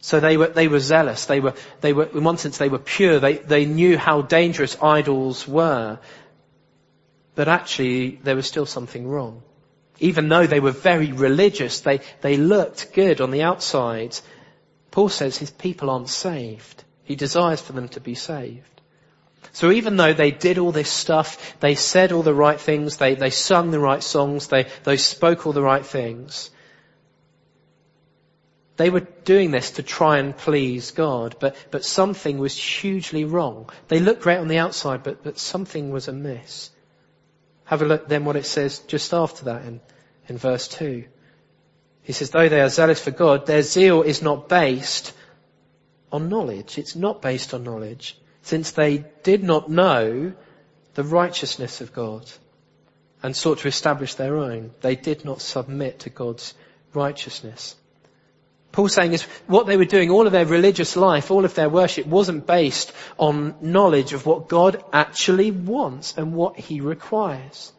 So 0.03 0.19
they 0.19 0.37
were, 0.37 0.49
they 0.49 0.67
were 0.67 0.81
zealous. 0.81 1.27
They 1.27 1.39
were, 1.39 1.55
they 1.81 1.93
were, 1.93 2.07
in 2.07 2.25
one 2.25 2.37
sense, 2.37 2.59
they 2.59 2.69
were 2.69 2.81
pure. 2.81 3.21
They, 3.21 3.35
they 3.35 3.67
knew 3.67 3.97
how 3.97 4.23
dangerous 4.23 4.77
idols 4.83 5.47
were. 5.47 6.01
But 7.37 7.47
actually, 7.47 8.17
there 8.25 8.35
was 8.35 8.49
still 8.49 8.67
something 8.67 9.07
wrong. 9.07 9.45
Even 10.01 10.29
though 10.29 10.49
they 10.49 10.59
were 10.59 10.73
very 10.73 11.13
religious, 11.13 11.81
they, 11.81 12.01
they 12.21 12.37
looked 12.37 12.93
good 12.93 13.21
on 13.21 13.31
the 13.31 13.43
outside. 13.43 14.19
Paul 14.91 15.09
says 15.09 15.39
his 15.39 15.53
people 15.53 15.89
aren't 15.89 16.09
saved. 16.09 16.83
He 17.05 17.15
desires 17.15 17.61
for 17.61 17.73
them 17.73 17.89
to 17.91 18.01
be 18.01 18.17
saved. 18.17 18.81
So 19.53 19.71
even 19.71 19.97
though 19.97 20.15
they 20.15 20.33
did 20.33 20.59
all 20.59 20.73
this 20.73 20.91
stuff, 20.91 21.61
they 21.61 21.77
said 21.77 22.11
all 22.11 22.25
the 22.25 22.35
right 22.35 22.61
things, 22.61 22.97
they, 22.97 23.15
they 23.15 23.31
sung 23.31 23.71
the 23.71 23.79
right 23.79 24.03
songs, 24.03 24.49
they, 24.49 24.67
they 24.83 24.97
spoke 24.97 25.47
all 25.47 25.53
the 25.53 25.63
right 25.63 25.87
things, 25.87 26.51
they 28.83 28.91
were 28.91 29.07
doing 29.25 29.53
this 29.53 29.71
to 29.73 29.83
try 29.85 30.19
and 30.19 30.37
please 30.37 30.91
God, 30.91 31.37
but, 31.39 31.55
but 31.71 31.85
something 31.85 32.39
was 32.39 32.57
hugely 32.57 33.25
wrong. 33.25 33.71
They 33.87 34.01
looked 34.01 34.23
great 34.23 34.39
on 34.39 34.49
the 34.49 34.59
outside, 34.59 35.05
but, 35.05 35.23
but 35.23 35.39
something 35.39 35.93
was 35.93 36.09
amiss. 36.09 36.69
Have 37.67 37.83
a 37.83 37.85
look 37.85 38.09
then 38.09 38.25
what 38.25 38.35
it 38.35 38.45
says 38.45 38.81
just 38.81 39.15
after 39.15 39.45
that 39.45 39.65
in, 39.67 39.81
in 40.27 40.37
verse 40.37 40.67
2. 40.67 41.05
He 42.03 42.13
says, 42.13 42.31
though 42.31 42.49
they 42.49 42.61
are 42.61 42.69
zealous 42.69 42.99
for 42.99 43.13
God, 43.13 43.47
their 43.47 43.63
zeal 43.63 44.03
is 44.03 44.21
not 44.21 44.49
based 44.49 45.13
on 46.11 46.29
knowledge. 46.29 46.77
It's 46.77 46.97
not 46.97 47.23
based 47.23 47.55
on 47.55 47.63
knowledge, 47.63 48.19
since 48.43 48.73
they 48.73 49.05
did 49.23 49.45
not 49.45 49.71
know 49.71 50.33
the 50.95 51.05
righteousness 51.05 51.81
of 51.81 51.93
God 51.93 52.29
and 53.23 53.37
sought 53.37 53.61
to 53.61 53.69
establish 53.69 54.17
their 54.17 54.39
own. 54.39 54.73
They 54.81 54.97
did 54.97 55.25
not 55.25 55.41
submit 55.41 56.01
to 56.01 56.11
God's 56.11 56.53
righteousness. 56.93 57.77
Paul's 58.73 58.95
saying 58.95 59.13
is 59.13 59.23
what 59.47 59.67
they 59.67 59.77
were 59.77 59.85
doing, 59.85 60.11
all 60.11 60.27
of 60.27 60.33
their 60.33 60.47
religious 60.47 60.97
life, 60.97 61.31
all 61.31 61.45
of 61.45 61.55
their 61.55 61.69
worship 61.69 62.07
wasn't 62.07 62.47
based 62.47 62.93
on 63.19 63.55
knowledge 63.61 64.15
of 64.15 64.25
what 64.25 64.49
God 64.49 64.83
actually 64.93 65.51
wants 65.51 66.17
and 66.17 66.35
what 66.35 66.59
He 66.59 66.81
requires. 66.81 67.73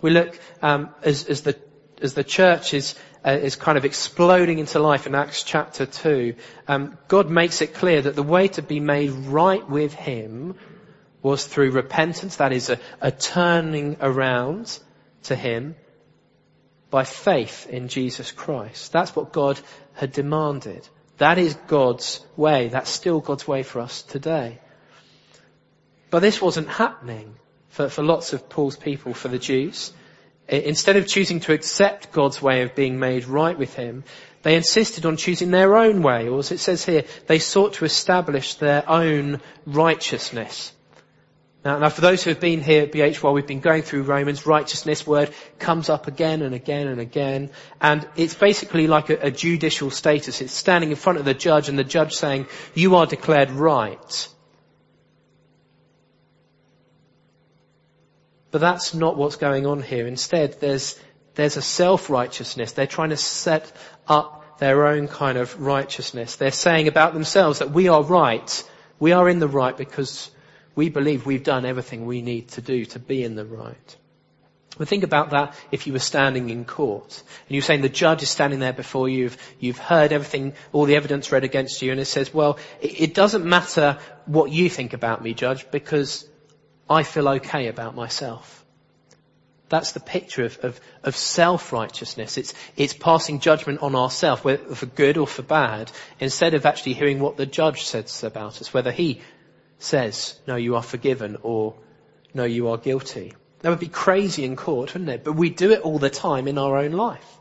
We 0.00 0.10
look 0.10 0.38
um, 0.62 0.90
as, 1.02 1.24
as 1.24 1.42
the 1.42 1.58
as 2.00 2.14
the 2.14 2.24
church 2.24 2.74
is 2.74 2.96
uh, 3.24 3.30
is 3.30 3.56
kind 3.56 3.78
of 3.78 3.84
exploding 3.84 4.58
into 4.58 4.78
life 4.78 5.06
in 5.06 5.14
Acts 5.14 5.42
chapter 5.42 5.86
two. 5.86 6.34
Um, 6.68 6.98
God 7.08 7.28
makes 7.30 7.62
it 7.62 7.74
clear 7.74 8.02
that 8.02 8.14
the 8.14 8.22
way 8.22 8.48
to 8.48 8.62
be 8.62 8.80
made 8.80 9.10
right 9.10 9.68
with 9.68 9.92
Him 9.92 10.56
was 11.20 11.46
through 11.46 11.70
repentance. 11.70 12.36
That 12.36 12.52
is 12.52 12.70
a, 12.70 12.78
a 13.00 13.12
turning 13.12 13.96
around 14.00 14.78
to 15.24 15.36
Him 15.36 15.76
by 16.92 17.04
faith 17.04 17.66
in 17.70 17.88
Jesus 17.88 18.30
Christ. 18.30 18.92
That's 18.92 19.16
what 19.16 19.32
God 19.32 19.58
had 19.94 20.12
demanded. 20.12 20.86
That 21.16 21.38
is 21.38 21.54
God's 21.66 22.20
way. 22.36 22.68
That's 22.68 22.90
still 22.90 23.20
God's 23.20 23.48
way 23.48 23.62
for 23.62 23.80
us 23.80 24.02
today. 24.02 24.58
But 26.10 26.20
this 26.20 26.42
wasn't 26.42 26.68
happening 26.68 27.34
for, 27.70 27.88
for 27.88 28.02
lots 28.02 28.34
of 28.34 28.50
Paul's 28.50 28.76
people, 28.76 29.14
for 29.14 29.28
the 29.28 29.38
Jews. 29.38 29.90
Instead 30.46 30.96
of 30.96 31.08
choosing 31.08 31.40
to 31.40 31.54
accept 31.54 32.12
God's 32.12 32.42
way 32.42 32.60
of 32.60 32.74
being 32.74 32.98
made 32.98 33.24
right 33.24 33.58
with 33.58 33.74
Him, 33.74 34.04
they 34.42 34.54
insisted 34.54 35.06
on 35.06 35.16
choosing 35.16 35.50
their 35.50 35.76
own 35.76 36.02
way, 36.02 36.28
or 36.28 36.40
as 36.40 36.52
it 36.52 36.58
says 36.58 36.84
here, 36.84 37.04
they 37.26 37.38
sought 37.38 37.74
to 37.74 37.86
establish 37.86 38.56
their 38.56 38.86
own 38.86 39.40
righteousness. 39.64 40.72
Now, 41.64 41.78
now, 41.78 41.90
for 41.90 42.00
those 42.00 42.24
who 42.24 42.30
have 42.30 42.40
been 42.40 42.60
here 42.60 42.82
at 42.82 42.92
BH 42.92 43.22
while 43.22 43.32
we've 43.32 43.46
been 43.46 43.60
going 43.60 43.82
through 43.82 44.02
Romans, 44.02 44.46
righteousness 44.46 45.06
word 45.06 45.32
comes 45.60 45.88
up 45.88 46.08
again 46.08 46.42
and 46.42 46.56
again 46.56 46.88
and 46.88 47.00
again. 47.00 47.50
And 47.80 48.06
it's 48.16 48.34
basically 48.34 48.88
like 48.88 49.10
a, 49.10 49.26
a 49.26 49.30
judicial 49.30 49.90
status. 49.90 50.40
It's 50.40 50.52
standing 50.52 50.90
in 50.90 50.96
front 50.96 51.20
of 51.20 51.24
the 51.24 51.34
judge 51.34 51.68
and 51.68 51.78
the 51.78 51.84
judge 51.84 52.14
saying, 52.14 52.46
you 52.74 52.96
are 52.96 53.06
declared 53.06 53.50
right. 53.50 54.28
But 58.50 58.60
that's 58.60 58.92
not 58.92 59.16
what's 59.16 59.36
going 59.36 59.64
on 59.64 59.82
here. 59.82 60.08
Instead, 60.08 60.60
there's, 60.60 60.98
there's 61.34 61.56
a 61.56 61.62
self-righteousness. 61.62 62.72
They're 62.72 62.88
trying 62.88 63.10
to 63.10 63.16
set 63.16 63.70
up 64.08 64.58
their 64.58 64.88
own 64.88 65.06
kind 65.06 65.38
of 65.38 65.60
righteousness. 65.60 66.34
They're 66.34 66.50
saying 66.50 66.88
about 66.88 67.14
themselves 67.14 67.60
that 67.60 67.70
we 67.70 67.86
are 67.86 68.02
right. 68.02 68.68
We 68.98 69.12
are 69.12 69.28
in 69.28 69.38
the 69.38 69.48
right 69.48 69.76
because 69.76 70.28
we 70.74 70.88
believe 70.88 71.26
we've 71.26 71.44
done 71.44 71.64
everything 71.64 72.06
we 72.06 72.22
need 72.22 72.48
to 72.48 72.60
do 72.60 72.84
to 72.86 72.98
be 72.98 73.22
in 73.22 73.34
the 73.34 73.44
right. 73.44 73.96
But 74.78 74.88
think 74.88 75.04
about 75.04 75.30
that 75.30 75.54
if 75.70 75.86
you 75.86 75.92
were 75.92 75.98
standing 75.98 76.48
in 76.48 76.64
court 76.64 77.22
and 77.46 77.54
you're 77.54 77.62
saying 77.62 77.82
the 77.82 77.90
judge 77.90 78.22
is 78.22 78.30
standing 78.30 78.60
there 78.60 78.72
before 78.72 79.08
you, 79.08 79.24
you've, 79.24 79.54
you've 79.60 79.78
heard 79.78 80.12
everything, 80.12 80.54
all 80.72 80.86
the 80.86 80.96
evidence 80.96 81.30
read 81.30 81.44
against 81.44 81.82
you 81.82 81.92
and 81.92 82.00
it 82.00 82.06
says, 82.06 82.32
well, 82.32 82.58
it, 82.80 83.00
it 83.00 83.14
doesn't 83.14 83.44
matter 83.44 83.98
what 84.24 84.50
you 84.50 84.70
think 84.70 84.94
about 84.94 85.22
me, 85.22 85.34
judge, 85.34 85.70
because 85.70 86.26
I 86.88 87.02
feel 87.02 87.28
okay 87.28 87.66
about 87.66 87.94
myself. 87.94 88.64
That's 89.68 89.92
the 89.92 90.00
picture 90.00 90.44
of, 90.44 90.58
of, 90.62 90.80
of 91.02 91.16
self-righteousness. 91.16 92.36
It's, 92.36 92.54
it's 92.76 92.92
passing 92.92 93.40
judgment 93.40 93.82
on 93.82 93.94
ourselves, 93.94 94.44
whether 94.44 94.74
for 94.74 94.86
good 94.86 95.16
or 95.16 95.26
for 95.26 95.42
bad, 95.42 95.90
instead 96.18 96.54
of 96.54 96.66
actually 96.66 96.94
hearing 96.94 97.20
what 97.20 97.36
the 97.36 97.46
judge 97.46 97.82
says 97.84 98.22
about 98.22 98.60
us, 98.60 98.74
whether 98.74 98.92
he 98.92 99.22
says, 99.82 100.38
no, 100.46 100.56
you 100.56 100.76
are 100.76 100.82
forgiven 100.82 101.38
or 101.42 101.74
no, 102.34 102.44
you 102.44 102.68
are 102.68 102.78
guilty. 102.78 103.34
That 103.60 103.70
would 103.70 103.80
be 103.80 103.88
crazy 103.88 104.44
in 104.44 104.56
court, 104.56 104.94
wouldn't 104.94 105.10
it? 105.10 105.24
But 105.24 105.34
we 105.34 105.50
do 105.50 105.72
it 105.72 105.80
all 105.80 105.98
the 105.98 106.10
time 106.10 106.48
in 106.48 106.58
our 106.58 106.76
own 106.78 106.92
life. 106.92 107.38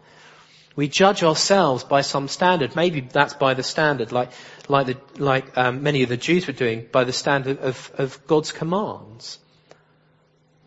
We 0.75 0.87
judge 0.87 1.23
ourselves 1.23 1.83
by 1.83 2.01
some 2.01 2.27
standard. 2.27 2.75
Maybe 2.75 3.01
that's 3.01 3.33
by 3.33 3.53
the 3.55 3.63
standard, 3.63 4.11
like 4.11 4.31
like 4.69 4.87
the, 4.87 4.97
like 5.17 5.57
um, 5.57 5.83
many 5.83 6.03
of 6.03 6.09
the 6.09 6.17
Jews 6.17 6.47
were 6.47 6.53
doing, 6.53 6.87
by 6.91 7.03
the 7.03 7.11
standard 7.11 7.59
of, 7.59 7.91
of 7.97 8.25
God's 8.25 8.53
commands, 8.53 9.37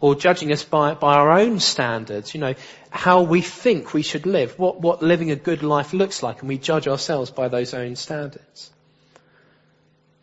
or 0.00 0.14
judging 0.14 0.52
us 0.52 0.62
by 0.62 0.93
by 0.93 1.14
our 1.14 1.38
own 1.38 1.59
standards. 1.59 2.35
You 2.35 2.40
know 2.40 2.54
how 2.90 3.23
we 3.23 3.40
think 3.40 3.95
we 3.95 4.02
should 4.02 4.26
live, 4.26 4.59
what 4.59 4.78
what 4.81 5.02
living 5.02 5.31
a 5.31 5.37
good 5.37 5.62
life 5.62 5.95
looks 5.95 6.23
like, 6.23 6.40
and 6.40 6.50
we 6.50 6.59
judge 6.59 6.87
ourselves 6.87 7.31
by 7.31 7.49
those 7.49 7.73
own 7.73 7.97
standards 7.97 8.74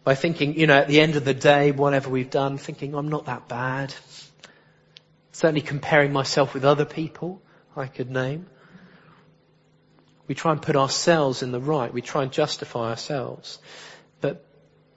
by 0.04 0.16
thinking, 0.16 0.58
you 0.58 0.68
know, 0.68 0.78
at 0.78 0.88
the 0.88 1.00
end 1.00 1.16
of 1.16 1.26
the 1.26 1.34
day, 1.34 1.72
whatever 1.72 2.10
we've 2.10 2.30
done, 2.30 2.58
thinking 2.58 2.96
I'm 2.96 3.10
not 3.10 3.26
that 3.26 3.48
bad. 3.48 3.94
Certainly 5.32 5.62
comparing 5.62 6.12
myself 6.12 6.54
with 6.54 6.66
other 6.66 6.86
people 6.86 7.42
I 7.76 7.88
could 7.88 8.10
name. 8.10 8.48
We 10.28 10.36
try 10.36 10.52
and 10.52 10.62
put 10.62 10.76
ourselves 10.76 11.44
in 11.44 11.52
the 11.52 11.60
right. 11.60 11.94
We 11.94 12.02
try 12.02 12.24
and 12.24 12.32
justify 12.32 12.90
ourselves. 12.90 13.60
But, 14.22 14.46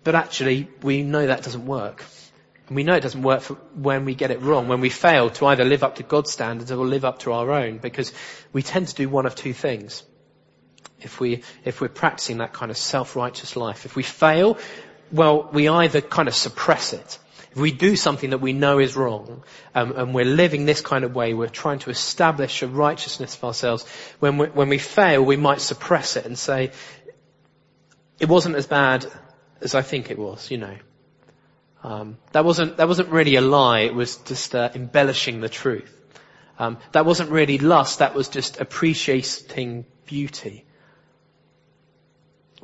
but 0.04 0.14
actually, 0.14 0.68
we 0.82 1.02
know 1.02 1.26
that 1.26 1.42
doesn't 1.42 1.66
work. 1.66 2.04
And 2.68 2.76
we 2.76 2.82
know 2.82 2.94
it 2.94 3.02
doesn't 3.02 3.22
work 3.22 3.42
when 3.74 4.06
we 4.06 4.14
get 4.14 4.30
it 4.30 4.40
wrong, 4.40 4.68
when 4.68 4.80
we 4.80 4.88
fail 4.88 5.28
to 5.30 5.46
either 5.46 5.64
live 5.64 5.82
up 5.82 5.96
to 5.96 6.02
God's 6.02 6.30
standards 6.30 6.72
or 6.72 6.86
live 6.86 7.04
up 7.04 7.18
to 7.20 7.32
our 7.32 7.50
own, 7.50 7.78
because 7.78 8.12
we 8.52 8.62
tend 8.62 8.88
to 8.88 8.94
do 8.94 9.08
one 9.08 9.26
of 9.26 9.34
two 9.34 9.52
things. 9.52 10.02
If 11.00 11.20
we, 11.20 11.42
if 11.64 11.82
we're 11.82 11.88
practicing 11.88 12.38
that 12.38 12.54
kind 12.54 12.70
of 12.70 12.78
self-righteous 12.78 13.56
life. 13.56 13.84
If 13.84 13.96
we 13.96 14.02
fail, 14.02 14.56
well, 15.12 15.48
we 15.52 15.68
either 15.68 16.00
kind 16.00 16.28
of 16.28 16.34
suppress 16.34 16.92
it. 16.92 17.18
If 17.52 17.58
we 17.58 17.70
do 17.70 17.94
something 17.94 18.30
that 18.30 18.38
we 18.38 18.52
know 18.52 18.80
is 18.80 18.96
wrong, 18.96 19.44
um, 19.74 19.92
and 19.92 20.12
we're 20.12 20.24
living 20.24 20.64
this 20.64 20.80
kind 20.80 21.04
of 21.04 21.14
way, 21.14 21.34
we're 21.34 21.46
trying 21.48 21.78
to 21.80 21.90
establish 21.90 22.62
a 22.62 22.66
righteousness 22.66 23.36
of 23.36 23.44
ourselves. 23.44 23.86
When 24.18 24.38
we, 24.38 24.46
when 24.46 24.68
we 24.68 24.78
fail, 24.78 25.22
we 25.22 25.36
might 25.36 25.60
suppress 25.60 26.16
it 26.16 26.26
and 26.26 26.36
say, 26.36 26.72
it 28.18 28.28
wasn't 28.28 28.56
as 28.56 28.66
bad 28.66 29.06
as 29.60 29.74
I 29.76 29.82
think 29.82 30.10
it 30.10 30.18
was, 30.18 30.50
you 30.50 30.58
know. 30.58 30.76
Um, 31.84 32.18
that 32.32 32.44
wasn't 32.44 32.78
that 32.78 32.88
wasn't 32.88 33.10
really 33.10 33.36
a 33.36 33.42
lie. 33.42 33.80
It 33.80 33.94
was 33.94 34.16
just 34.16 34.54
uh, 34.54 34.70
embellishing 34.74 35.40
the 35.40 35.50
truth. 35.50 35.92
Um, 36.58 36.78
that 36.92 37.04
wasn't 37.04 37.30
really 37.30 37.58
lust. 37.58 37.98
That 37.98 38.14
was 38.14 38.28
just 38.28 38.60
appreciating 38.60 39.84
beauty 40.06 40.64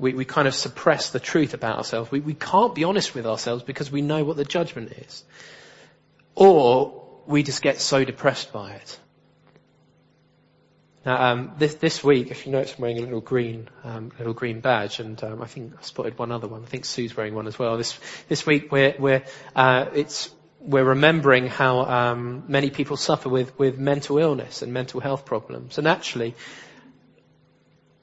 we, 0.00 0.14
we 0.14 0.24
kind 0.24 0.48
of 0.48 0.54
suppress 0.54 1.10
the 1.10 1.20
truth 1.20 1.52
about 1.54 1.76
ourselves. 1.76 2.10
We, 2.10 2.20
we 2.20 2.34
can't 2.34 2.74
be 2.74 2.84
honest 2.84 3.14
with 3.14 3.26
ourselves 3.26 3.62
because 3.62 3.92
we 3.92 4.00
know 4.00 4.24
what 4.24 4.36
the 4.36 4.44
judgment 4.44 4.92
is. 4.92 5.24
Or 6.34 7.04
we 7.26 7.42
just 7.42 7.60
get 7.60 7.80
so 7.80 8.04
depressed 8.04 8.52
by 8.52 8.72
it. 8.72 8.98
Now, 11.04 11.30
um, 11.30 11.52
this 11.58 11.74
this 11.76 12.04
week, 12.04 12.30
if 12.30 12.44
you 12.44 12.52
notice, 12.52 12.74
I'm 12.76 12.82
wearing 12.82 12.98
a 12.98 13.00
little 13.00 13.22
green 13.22 13.68
um, 13.84 14.12
little 14.18 14.34
green 14.34 14.60
badge, 14.60 15.00
and 15.00 15.22
um, 15.24 15.40
I 15.40 15.46
think 15.46 15.72
I 15.78 15.82
spotted 15.82 16.18
one 16.18 16.30
other 16.30 16.46
one. 16.46 16.62
I 16.62 16.66
think 16.66 16.84
Sue's 16.84 17.16
wearing 17.16 17.34
one 17.34 17.46
as 17.46 17.58
well. 17.58 17.78
This 17.78 17.98
this 18.28 18.44
week, 18.44 18.70
we're 18.70 18.94
we're 18.98 19.24
uh, 19.56 19.86
it's 19.94 20.30
we're 20.60 20.84
remembering 20.84 21.46
how 21.46 21.80
um, 21.80 22.44
many 22.48 22.68
people 22.68 22.98
suffer 22.98 23.30
with 23.30 23.58
with 23.58 23.78
mental 23.78 24.18
illness 24.18 24.60
and 24.60 24.74
mental 24.74 25.00
health 25.00 25.24
problems, 25.24 25.78
and 25.78 25.88
actually, 25.88 26.34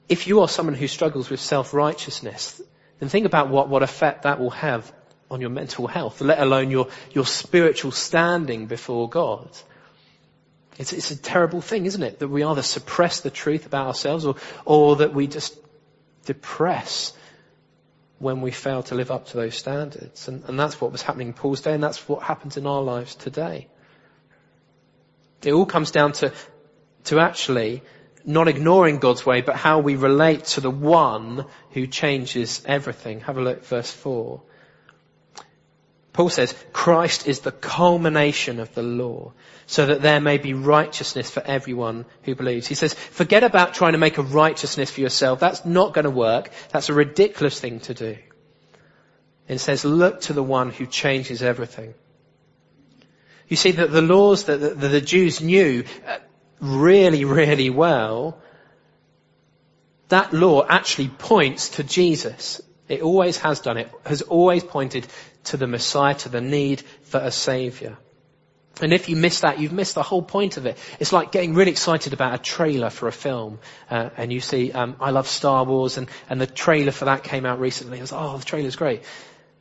if 0.08 0.26
you 0.26 0.40
are 0.40 0.48
someone 0.48 0.74
who 0.74 0.88
struggles 0.88 1.30
with 1.30 1.40
self-righteousness, 1.40 2.60
then 2.98 3.08
think 3.08 3.26
about 3.26 3.48
what, 3.48 3.68
what 3.68 3.82
effect 3.82 4.22
that 4.22 4.40
will 4.40 4.50
have 4.50 4.90
on 5.30 5.40
your 5.40 5.50
mental 5.50 5.86
health, 5.86 6.20
let 6.20 6.38
alone 6.38 6.70
your, 6.70 6.88
your 7.12 7.26
spiritual 7.26 7.90
standing 7.92 8.66
before 8.66 9.08
God. 9.08 9.48
It's, 10.78 10.92
it's 10.92 11.10
a 11.10 11.16
terrible 11.16 11.60
thing, 11.60 11.86
isn't 11.86 12.02
it? 12.02 12.20
That 12.20 12.28
we 12.28 12.44
either 12.44 12.62
suppress 12.62 13.20
the 13.20 13.30
truth 13.30 13.66
about 13.66 13.88
ourselves 13.88 14.24
or, 14.24 14.36
or 14.64 14.96
that 14.96 15.12
we 15.12 15.26
just 15.26 15.56
depress 16.24 17.12
when 18.18 18.40
we 18.40 18.50
fail 18.50 18.82
to 18.84 18.94
live 18.94 19.10
up 19.10 19.26
to 19.26 19.36
those 19.36 19.56
standards. 19.56 20.28
And, 20.28 20.44
and 20.44 20.58
that's 20.58 20.80
what 20.80 20.90
was 20.90 21.02
happening 21.02 21.28
in 21.28 21.34
Paul's 21.34 21.60
day 21.60 21.74
and 21.74 21.82
that's 21.82 22.08
what 22.08 22.22
happens 22.22 22.56
in 22.56 22.66
our 22.66 22.82
lives 22.82 23.14
today. 23.14 23.68
It 25.42 25.52
all 25.52 25.66
comes 25.66 25.90
down 25.90 26.12
to, 26.12 26.32
to 27.04 27.20
actually 27.20 27.82
not 28.24 28.48
ignoring 28.48 28.98
God's 28.98 29.24
way, 29.24 29.40
but 29.40 29.56
how 29.56 29.78
we 29.80 29.96
relate 29.96 30.44
to 30.46 30.60
the 30.60 30.70
one 30.70 31.46
who 31.70 31.86
changes 31.86 32.62
everything. 32.66 33.20
Have 33.20 33.38
a 33.38 33.42
look 33.42 33.58
at 33.58 33.66
verse 33.66 33.90
4. 33.90 34.42
Paul 36.12 36.28
says, 36.30 36.52
Christ 36.72 37.28
is 37.28 37.40
the 37.40 37.52
culmination 37.52 38.58
of 38.58 38.74
the 38.74 38.82
law, 38.82 39.34
so 39.66 39.86
that 39.86 40.02
there 40.02 40.20
may 40.20 40.38
be 40.38 40.52
righteousness 40.52 41.30
for 41.30 41.42
everyone 41.46 42.06
who 42.22 42.34
believes. 42.34 42.66
He 42.66 42.74
says, 42.74 42.92
forget 42.92 43.44
about 43.44 43.74
trying 43.74 43.92
to 43.92 43.98
make 43.98 44.18
a 44.18 44.22
righteousness 44.22 44.90
for 44.90 45.00
yourself. 45.00 45.38
That's 45.38 45.64
not 45.64 45.94
going 45.94 46.06
to 46.06 46.10
work. 46.10 46.50
That's 46.70 46.88
a 46.88 46.94
ridiculous 46.94 47.60
thing 47.60 47.78
to 47.80 47.94
do. 47.94 48.16
It 49.46 49.58
says, 49.58 49.84
look 49.84 50.22
to 50.22 50.32
the 50.32 50.42
one 50.42 50.70
who 50.70 50.86
changes 50.86 51.40
everything. 51.40 51.94
You 53.46 53.56
see 53.56 53.70
that 53.70 53.90
the 53.92 54.02
laws 54.02 54.44
that 54.44 54.58
the 54.58 55.00
Jews 55.00 55.40
knew 55.40 55.84
uh, 56.06 56.18
really, 56.60 57.24
really 57.24 57.70
well, 57.70 58.38
that 60.08 60.32
law 60.32 60.66
actually 60.66 61.08
points 61.08 61.70
to 61.70 61.84
Jesus. 61.84 62.60
It 62.88 63.02
always 63.02 63.36
has 63.38 63.60
done. 63.60 63.76
It 63.76 63.90
has 64.04 64.22
always 64.22 64.64
pointed 64.64 65.06
to 65.44 65.56
the 65.56 65.66
Messiah, 65.66 66.14
to 66.14 66.28
the 66.28 66.40
need 66.40 66.82
for 67.02 67.20
a 67.20 67.30
Saviour. 67.30 67.98
And 68.80 68.92
if 68.92 69.08
you 69.08 69.16
miss 69.16 69.40
that, 69.40 69.58
you've 69.58 69.72
missed 69.72 69.96
the 69.96 70.04
whole 70.04 70.22
point 70.22 70.56
of 70.56 70.66
it. 70.66 70.78
It's 71.00 71.12
like 71.12 71.32
getting 71.32 71.54
really 71.54 71.72
excited 71.72 72.12
about 72.12 72.34
a 72.34 72.38
trailer 72.38 72.90
for 72.90 73.08
a 73.08 73.12
film, 73.12 73.58
uh, 73.90 74.10
and 74.16 74.32
you 74.32 74.40
see, 74.40 74.70
um, 74.70 74.96
I 75.00 75.10
love 75.10 75.26
Star 75.26 75.64
Wars, 75.64 75.98
and, 75.98 76.08
and 76.30 76.40
the 76.40 76.46
trailer 76.46 76.92
for 76.92 77.06
that 77.06 77.24
came 77.24 77.44
out 77.44 77.58
recently. 77.58 77.98
I 77.98 78.02
was, 78.02 78.12
oh, 78.12 78.38
the 78.38 78.44
trailer's 78.44 78.76
great. 78.76 79.02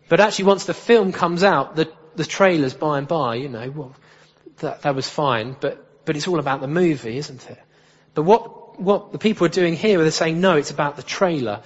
But 0.08 0.20
actually, 0.20 0.46
once 0.46 0.66
the 0.66 0.74
film 0.74 1.12
comes 1.12 1.44
out, 1.44 1.76
the 1.76 1.92
the 2.16 2.26
trailers 2.26 2.74
by 2.74 2.98
and 2.98 3.08
by, 3.08 3.36
you 3.36 3.48
know, 3.48 3.70
well, 3.70 3.96
that 4.58 4.82
that 4.82 4.96
was 4.96 5.10
fine, 5.10 5.56
but 5.60 5.87
but 6.08 6.16
it's 6.16 6.28
all 6.28 6.40
about 6.40 6.62
the 6.62 6.68
movie, 6.68 7.18
isn't 7.18 7.48
it? 7.48 7.60
But 8.16 8.24
what 8.24 8.82
what 8.82 9.12
the 9.12 9.20
people 9.20 9.46
are 9.46 9.50
doing 9.62 9.76
here, 9.76 10.00
they're 10.00 10.12
saying, 10.12 10.42
no, 10.42 10.56
it's 10.56 10.72
about 10.72 10.96
the 10.96 11.04
trailer 11.04 11.62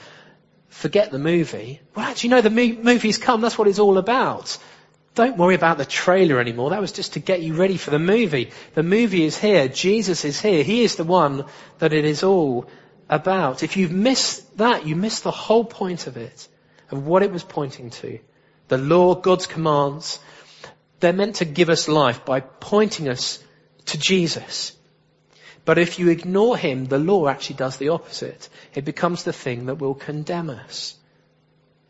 forget 0.71 1.11
the 1.11 1.19
movie. 1.19 1.81
Well, 1.95 2.05
actually, 2.05 2.31
no, 2.31 2.41
the 2.41 2.49
movie's 2.49 3.17
come. 3.17 3.41
That's 3.41 3.57
what 3.57 3.67
it's 3.67 3.77
all 3.77 3.97
about. 3.97 4.57
Don't 5.13 5.37
worry 5.37 5.55
about 5.55 5.77
the 5.77 5.85
trailer 5.85 6.39
anymore. 6.39 6.69
That 6.69 6.81
was 6.81 6.93
just 6.93 7.13
to 7.13 7.19
get 7.19 7.41
you 7.41 7.53
ready 7.53 7.77
for 7.77 7.91
the 7.91 7.99
movie. 7.99 8.51
The 8.73 8.83
movie 8.83 9.25
is 9.25 9.37
here. 9.37 9.67
Jesus 9.67 10.23
is 10.23 10.41
here. 10.41 10.63
He 10.63 10.83
is 10.83 10.95
the 10.95 11.03
one 11.03 11.45
that 11.79 11.93
it 11.93 12.05
is 12.05 12.23
all 12.23 12.67
about. 13.09 13.61
If 13.61 13.75
you've 13.75 13.91
missed 13.91 14.57
that, 14.57 14.87
you 14.87 14.95
miss 14.95 15.19
the 15.19 15.31
whole 15.31 15.65
point 15.65 16.07
of 16.07 16.15
it, 16.15 16.47
of 16.89 17.05
what 17.05 17.23
it 17.23 17.31
was 17.31 17.43
pointing 17.43 17.89
to. 17.89 18.19
The 18.69 18.77
law, 18.77 19.15
God's 19.15 19.47
commands, 19.47 20.19
they're 21.01 21.11
meant 21.11 21.35
to 21.37 21.45
give 21.45 21.69
us 21.69 21.89
life 21.89 22.23
by 22.23 22.39
pointing 22.39 23.09
us 23.09 23.43
to 23.85 23.97
Jesus. 23.97 24.73
But 25.63 25.77
if 25.77 25.99
you 25.99 26.09
ignore 26.09 26.57
him, 26.57 26.85
the 26.85 26.97
law 26.97 27.27
actually 27.27 27.57
does 27.57 27.77
the 27.77 27.89
opposite. 27.89 28.49
It 28.73 28.85
becomes 28.85 29.23
the 29.23 29.33
thing 29.33 29.67
that 29.67 29.75
will 29.75 29.93
condemn 29.93 30.49
us. 30.49 30.97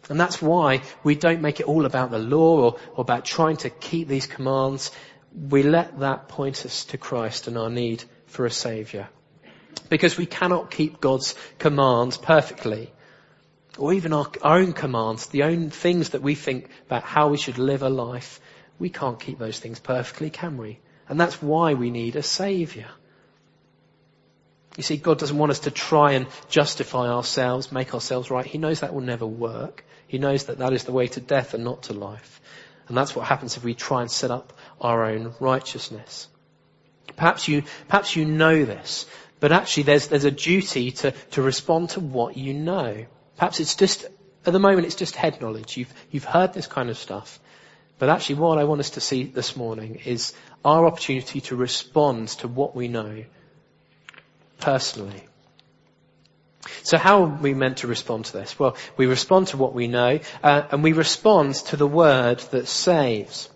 And 0.09 0.19
that's 0.19 0.41
why 0.41 0.81
we 1.03 1.15
don't 1.15 1.41
make 1.41 1.59
it 1.59 1.67
all 1.67 1.85
about 1.85 2.11
the 2.11 2.19
law 2.19 2.57
or, 2.57 2.79
or, 2.95 3.01
about 3.01 3.23
trying 3.23 3.57
to 3.57 3.69
keep 3.69 4.07
these 4.07 4.27
commands. 4.27 4.91
We 5.33 5.63
let 5.63 5.99
that 5.99 6.27
point 6.27 6.65
us 6.65 6.85
to 6.85 6.97
Christ 6.97 7.47
and 7.47 7.57
our 7.57 7.69
need 7.69 8.03
for 8.25 8.45
a 8.45 8.51
saviour. 8.51 9.07
Because 9.89 10.17
we 10.17 10.25
cannot 10.25 10.69
keep 10.69 10.99
God's 10.99 11.35
commands 11.59 12.17
perfectly. 12.17 12.91
Or 13.77 13.93
even 13.93 14.11
our, 14.11 14.29
our 14.41 14.59
own 14.59 14.73
commands, 14.73 15.27
the 15.27 15.43
own 15.43 15.69
things 15.69 16.09
that 16.09 16.21
we 16.21 16.35
think 16.35 16.69
about 16.87 17.03
how 17.03 17.29
we 17.29 17.37
should 17.37 17.57
live 17.57 17.83
a 17.83 17.89
life. 17.89 18.41
We 18.79 18.89
can't 18.89 19.19
keep 19.19 19.39
those 19.39 19.59
things 19.59 19.79
perfectly, 19.79 20.29
can 20.29 20.57
we? 20.57 20.79
And 21.09 21.19
that's 21.19 21.41
why 21.41 21.73
we 21.73 21.91
need 21.91 22.15
a 22.15 22.23
saviour. 22.23 22.87
You 24.77 24.83
see, 24.83 24.97
God 24.97 25.19
doesn't 25.19 25.37
want 25.37 25.51
us 25.51 25.59
to 25.61 25.71
try 25.71 26.13
and 26.13 26.27
justify 26.49 27.09
ourselves, 27.09 27.71
make 27.71 27.93
ourselves 27.93 28.31
right. 28.31 28.45
He 28.45 28.57
knows 28.57 28.79
that 28.79 28.93
will 28.93 29.01
never 29.01 29.25
work. 29.25 29.83
He 30.07 30.17
knows 30.17 30.45
that 30.45 30.59
that 30.59 30.73
is 30.73 30.85
the 30.85 30.93
way 30.93 31.07
to 31.07 31.19
death 31.19 31.53
and 31.53 31.63
not 31.63 31.83
to 31.83 31.93
life. 31.93 32.41
And 32.87 32.97
that's 32.97 33.15
what 33.15 33.25
happens 33.25 33.57
if 33.57 33.63
we 33.63 33.73
try 33.73 34.01
and 34.01 34.09
set 34.09 34.31
up 34.31 34.53
our 34.79 35.05
own 35.05 35.33
righteousness. 35.39 36.27
Perhaps 37.15 37.47
you, 37.47 37.63
perhaps 37.87 38.15
you 38.15 38.25
know 38.25 38.65
this, 38.65 39.05
but 39.39 39.51
actually 39.51 39.83
there's, 39.83 40.07
there's 40.07 40.25
a 40.25 40.31
duty 40.31 40.91
to, 40.91 41.11
to 41.31 41.41
respond 41.41 41.91
to 41.91 41.99
what 41.99 42.37
you 42.37 42.53
know. 42.53 43.05
Perhaps 43.37 43.59
it's 43.59 43.75
just, 43.75 44.05
at 44.45 44.53
the 44.53 44.59
moment 44.59 44.85
it's 44.85 44.95
just 44.95 45.15
head 45.15 45.41
knowledge. 45.41 45.77
You've, 45.77 45.93
you've 46.11 46.23
heard 46.23 46.53
this 46.53 46.67
kind 46.67 46.89
of 46.89 46.97
stuff. 46.97 47.39
But 47.99 48.09
actually 48.09 48.35
what 48.35 48.57
I 48.57 48.63
want 48.63 48.79
us 48.79 48.91
to 48.91 49.01
see 49.01 49.23
this 49.23 49.55
morning 49.55 50.01
is 50.05 50.33
our 50.63 50.85
opportunity 50.85 51.41
to 51.41 51.55
respond 51.55 52.29
to 52.29 52.47
what 52.47 52.75
we 52.75 52.87
know 52.87 53.25
personally. 54.59 55.23
So 56.83 56.97
how 56.97 57.23
are 57.23 57.27
we 57.27 57.53
meant 57.53 57.77
to 57.77 57.87
respond 57.87 58.25
to 58.25 58.33
this? 58.33 58.57
Well, 58.59 58.77
we 58.97 59.07
respond 59.07 59.47
to 59.47 59.57
what 59.57 59.73
we 59.73 59.87
know, 59.87 60.19
uh, 60.43 60.63
and 60.71 60.83
we 60.83 60.93
respond 60.93 61.55
to 61.55 61.77
the 61.77 61.87
word 61.87 62.39
that 62.51 62.67
saves. 62.67 63.49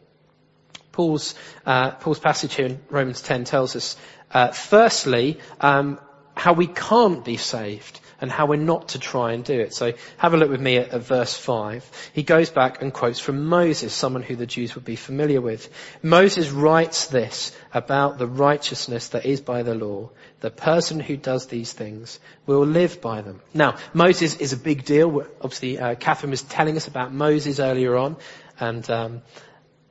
Paul's, 0.92 1.36
uh, 1.66 1.92
Paul's 1.92 2.20
passage 2.20 2.56
here 2.56 2.66
in 2.68 2.80
Romans 2.90 3.22
10 3.22 3.44
tells 3.44 3.76
us, 3.76 3.98
uh, 4.32 4.48
firstly, 4.52 5.40
um, 5.62 6.00
how 6.36 6.54
we 6.54 6.68
can't 6.68 7.24
be 7.24 7.38
saved 7.38 8.00
and 8.22 8.32
how 8.32 8.46
we're 8.46 8.56
not 8.56 8.90
to 8.90 9.00
try 9.00 9.34
and 9.34 9.44
do 9.44 9.60
it. 9.60 9.74
So 9.74 9.94
have 10.18 10.34
a 10.34 10.38
look 10.38 10.50
with 10.50 10.62
me 10.62 10.78
at, 10.78 10.90
at, 10.90 11.02
verse 11.02 11.36
5. 11.36 12.12
He 12.14 12.24
goes 12.24 12.50
back 12.50 12.82
and 12.82 12.94
quotes 12.94 13.20
from 13.20 13.46
Moses, 13.46 13.94
someone 13.94 14.24
who 14.24 14.36
the 14.36 14.46
Jews 14.46 14.76
would 14.76 14.86
be 14.86 14.96
familiar 14.96 15.42
with. 15.42 15.70
Moses 16.02 16.50
writes 16.50 17.08
this 17.08 17.52
about 17.74 18.18
the 18.18 18.28
righteousness 18.28 19.10
that 19.10 19.26
is 19.26 19.42
by 19.42 19.64
the 19.64 19.76
law. 19.76 20.10
The 20.40 20.52
person 20.52 21.00
who 21.00 21.18
does 21.18 21.48
these 21.48 21.74
things 21.74 22.20
will 22.46 22.66
live 22.66 23.02
by 23.02 23.22
them. 23.22 23.42
Now, 23.54 23.78
Moses 23.94 24.38
is 24.38 24.54
a 24.54 24.58
big 24.58 24.86
deal. 24.86 25.26
Obviously, 25.42 25.80
uh, 25.80 25.96
Catherine 25.96 26.32
was 26.32 26.42
telling 26.42 26.78
us 26.78 26.88
about 26.88 27.14
Moses 27.14 27.60
earlier 27.60 27.96
on, 27.98 28.18
and 28.60 28.90
um, 28.90 29.22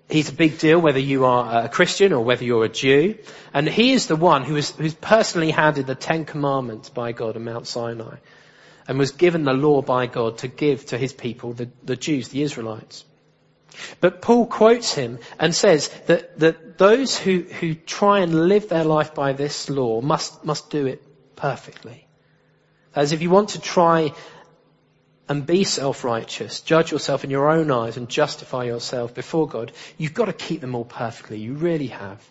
He's 0.09 0.29
a 0.29 0.35
big 0.35 0.59
deal 0.59 0.79
whether 0.79 0.99
you 0.99 1.25
are 1.25 1.65
a 1.65 1.69
Christian 1.69 2.13
or 2.13 2.23
whether 2.25 2.45
you're 2.45 2.65
a 2.65 2.69
Jew. 2.69 3.17
And 3.53 3.69
he 3.69 3.93
is 3.93 4.07
the 4.07 4.17
one 4.17 4.45
who 4.45 4.57
is, 4.57 4.71
who's 4.71 4.95
personally 4.95 5.51
handed 5.51 5.87
the 5.87 5.95
Ten 5.95 6.25
Commandments 6.25 6.91
by 6.91 7.13
God 7.13 7.37
on 7.37 7.45
Mount 7.45 7.67
Sinai 7.67 8.17
and 8.87 8.99
was 8.99 9.13
given 9.13 9.45
the 9.45 9.55
law 9.55 9.81
by 9.81 10.07
God 10.07 10.39
to 10.39 10.49
give 10.49 10.87
to 10.87 10.99
his 10.99 11.13
people, 11.13 11.55
the, 11.55 11.71
the 11.83 11.97
Jews, 11.97 12.29
the 12.29 12.43
Israelites. 12.43 13.05
But 14.01 14.21
Paul 14.23 14.47
quotes 14.47 14.95
him 14.95 15.19
and 15.39 15.55
says 15.55 15.89
that, 16.07 16.39
that 16.39 16.79
those 16.79 17.19
who, 17.19 17.41
who 17.41 17.75
try 17.75 18.21
and 18.21 18.49
live 18.49 18.69
their 18.69 18.85
life 18.85 19.15
by 19.15 19.33
this 19.33 19.71
law 19.71 20.01
must, 20.01 20.45
must 20.45 20.71
do 20.71 20.87
it 20.87 21.03
perfectly. 21.35 22.07
As 22.95 23.13
if 23.13 23.23
you 23.23 23.31
want 23.31 23.51
to 23.51 23.61
try 23.61 24.13
and 25.29 25.47
be 25.47 25.65
self-righteous, 25.65 26.61
judge 26.61 26.93
yourself 26.93 27.25
in 27.25 27.31
your 27.31 27.51
own 27.51 27.71
eyes 27.71 27.97
and 27.97 28.09
justify 28.09 28.65
yourself 28.65 29.15
before 29.15 29.49
God, 29.49 29.73
you've 29.97 30.15
got 30.15 30.27
to 30.27 30.33
keep 30.33 30.61
them 30.61 30.75
all 30.75 30.85
perfectly. 30.85 31.39
You 31.39 31.55
really 31.55 31.87
have. 31.89 32.23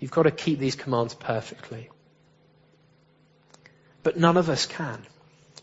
You've 0.00 0.10
got 0.10 0.24
to 0.24 0.30
keep 0.30 0.58
these 0.58 0.74
commands 0.74 1.14
perfectly. 1.14 1.90
But 4.02 4.16
none 4.16 4.36
of 4.36 4.48
us 4.48 4.66
can. 4.66 5.06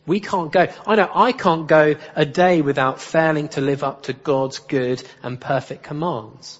We 0.05 0.21
can't 0.21 0.51
go, 0.51 0.67
I 0.85 0.95
know 0.95 1.09
I 1.13 1.33
can't 1.33 1.67
go 1.67 1.95
a 2.15 2.25
day 2.25 2.61
without 2.61 3.01
failing 3.01 3.49
to 3.49 3.61
live 3.61 3.83
up 3.83 4.03
to 4.03 4.13
God's 4.13 4.59
good 4.59 5.03
and 5.21 5.41
perfect 5.41 5.83
commands. 5.83 6.59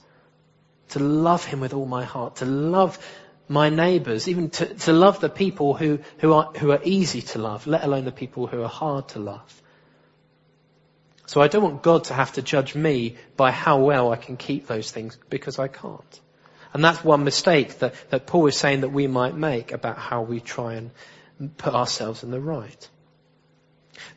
To 0.90 1.00
love 1.00 1.46
Him 1.46 1.62
with 1.62 1.74
all 1.74 1.86
my 1.86 2.04
heart, 2.04 2.38
to 2.38 2.46
love 2.46 3.00
my 3.48 3.70
neighbours, 3.70 4.28
even 4.28 4.50
to, 4.50 4.66
to 4.66 4.94
love 4.94 5.20
the 5.20 5.30
people 5.30 5.74
who, 5.74 6.00
who, 6.20 6.34
are, 6.34 6.52
who 6.58 6.72
are 6.72 6.82
easy 6.84 7.22
to 7.22 7.40
love, 7.40 7.66
let 7.68 7.84
alone 7.84 8.06
the 8.06 8.12
people 8.12 8.48
who 8.48 8.62
are 8.62 8.70
hard 8.70 9.08
to 9.10 9.20
love. 9.20 9.62
So 11.28 11.42
I 11.42 11.48
don't 11.48 11.64
want 11.64 11.84
God 11.84 12.06
to 12.06 12.14
have 12.14 12.34
to 12.34 12.42
judge 12.42 12.76
me 12.76 13.18
by 13.36 13.52
how 13.52 13.80
well 13.80 14.12
I 14.12 14.16
can 14.16 14.38
keep 14.38 14.68
those 14.68 14.92
things 14.92 15.18
because 15.30 15.60
I 15.60 15.68
can't. 15.68 16.22
And 16.74 16.84
that's 16.84 17.04
one 17.04 17.24
mistake 17.24 17.80
that, 17.80 17.96
that 18.10 18.28
Paul 18.28 18.48
is 18.48 18.58
saying 18.58 18.82
that 18.82 18.90
we 18.90 19.08
might 19.08 19.36
make 19.36 19.72
about 19.72 19.98
how 19.98 20.22
we 20.22 20.40
try 20.40 20.76
and 20.76 20.92
put 21.58 21.74
ourselves 21.74 22.24
in 22.24 22.32
the 22.32 22.40
right. 22.40 22.90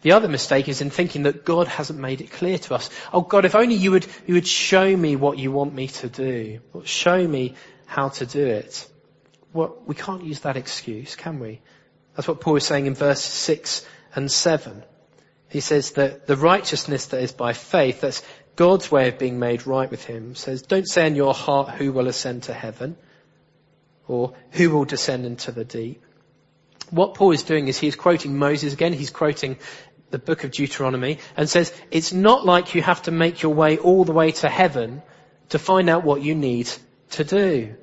The 0.03 0.12
other 0.12 0.29
mistake 0.29 0.69
is 0.69 0.81
in 0.81 0.90
thinking 0.90 1.23
that 1.23 1.45
God 1.45 1.69
hasn't 1.69 1.99
made 1.99 2.21
it 2.21 2.31
clear 2.33 2.59
to 2.59 2.75
us. 2.75 2.90
Oh 3.12 3.23
God, 3.23 3.45
if 3.45 3.55
only 3.55 3.77
you 3.77 3.93
would, 3.93 4.07
you 4.27 4.35
would 4.35 4.47
show 4.47 4.97
me 4.97 5.16
what 5.16 5.38
you 5.38 5.53
want 5.53 5.75
me 5.75 5.88
to 5.88 6.09
do. 6.09 6.61
Show 6.85 7.27
me 7.27 7.55
how 7.87 8.11
to 8.11 8.27
do 8.27 8.45
it 8.47 8.89
well, 9.53 9.77
we 9.87 9.95
can't 9.95 10.25
use 10.25 10.41
that 10.41 10.57
excuse, 10.57 11.17
can 11.17 11.41
we? 11.41 11.61
That's 12.15 12.29
what 12.29 12.41
Paul 12.41 12.57
is 12.57 12.65
saying 12.65 12.87
in 12.87 12.95
verse 12.95 13.23
6 13.23 13.87
and 14.15 14.31
7. 14.31 14.83
He 15.49 15.61
says 15.61 15.93
that 15.93 16.27
the 16.27 16.37
righteousness 16.37 17.07
that 17.07 17.23
is 17.23 17.33
by 17.33 17.53
faith, 17.53 18.03
that's 18.03 18.23
God's 18.57 18.91
way 18.91 19.09
of 19.09 19.19
being 19.19 19.39
made 19.39 19.67
right 19.67 19.91
with 19.91 20.05
him, 20.05 20.35
says, 20.35 20.63
don't 20.63 20.89
say 20.89 21.07
in 21.07 21.17
your 21.17 21.35
heart 21.35 21.71
who 21.71 21.93
will 21.93 22.09
ascend 22.09 22.45
to 22.45 22.53
heaven 22.53 22.97
or 24.07 24.35
who 24.53 24.71
will 24.71 24.85
descend 24.85 25.27
into 25.27 25.51
the 25.51 25.65
deep. 25.65 26.03
What 26.91 27.15
Paul 27.15 27.33
is 27.33 27.43
doing 27.43 27.69
is 27.69 27.79
he's 27.79 27.97
quoting 27.97 28.39
Moses 28.39 28.73
again, 28.73 28.93
he's 28.93 29.11
quoting 29.11 29.57
the 30.11 30.19
book 30.19 30.45
of 30.45 30.51
Deuteronomy 30.51 31.19
and 31.37 31.49
says, 31.49 31.73
it's 31.91 32.13
not 32.13 32.45
like 32.45 32.75
you 32.75 32.83
have 32.83 33.03
to 33.03 33.11
make 33.11 33.43
your 33.43 33.55
way 33.55 33.79
all 33.79 34.05
the 34.05 34.13
way 34.13 34.33
to 34.33 34.49
heaven 34.49 35.03
to 35.51 35.59
find 35.59 35.89
out 35.89 36.05
what 36.05 36.23
you 36.23 36.35
need 36.35 36.71
to 37.11 37.25
do. 37.25 37.75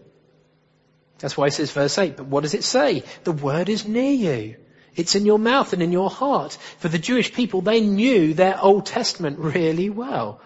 That's 1.20 1.36
why 1.36 1.48
it 1.48 1.54
says 1.54 1.72
verse 1.72 1.98
8, 1.98 2.18
but 2.18 2.28
what 2.28 2.44
does 2.44 2.54
it 2.54 2.64
say? 2.64 3.04
The 3.24 3.32
word 3.32 3.70
is 3.70 3.88
near 3.88 4.12
you. 4.12 4.56
It's 4.96 5.16
in 5.16 5.26
your 5.26 5.40
mouth 5.40 5.74
and 5.74 5.82
in 5.82 5.92
your 5.92 6.10
heart. 6.10 6.58
For 6.80 6.90
the 6.90 7.00
Jewish 7.00 7.34
people, 7.34 7.62
they 7.62 7.82
knew 7.82 8.34
their 8.34 8.60
Old 8.60 8.86
Testament 8.86 9.40
really 9.40 9.90
well. 9.90 10.42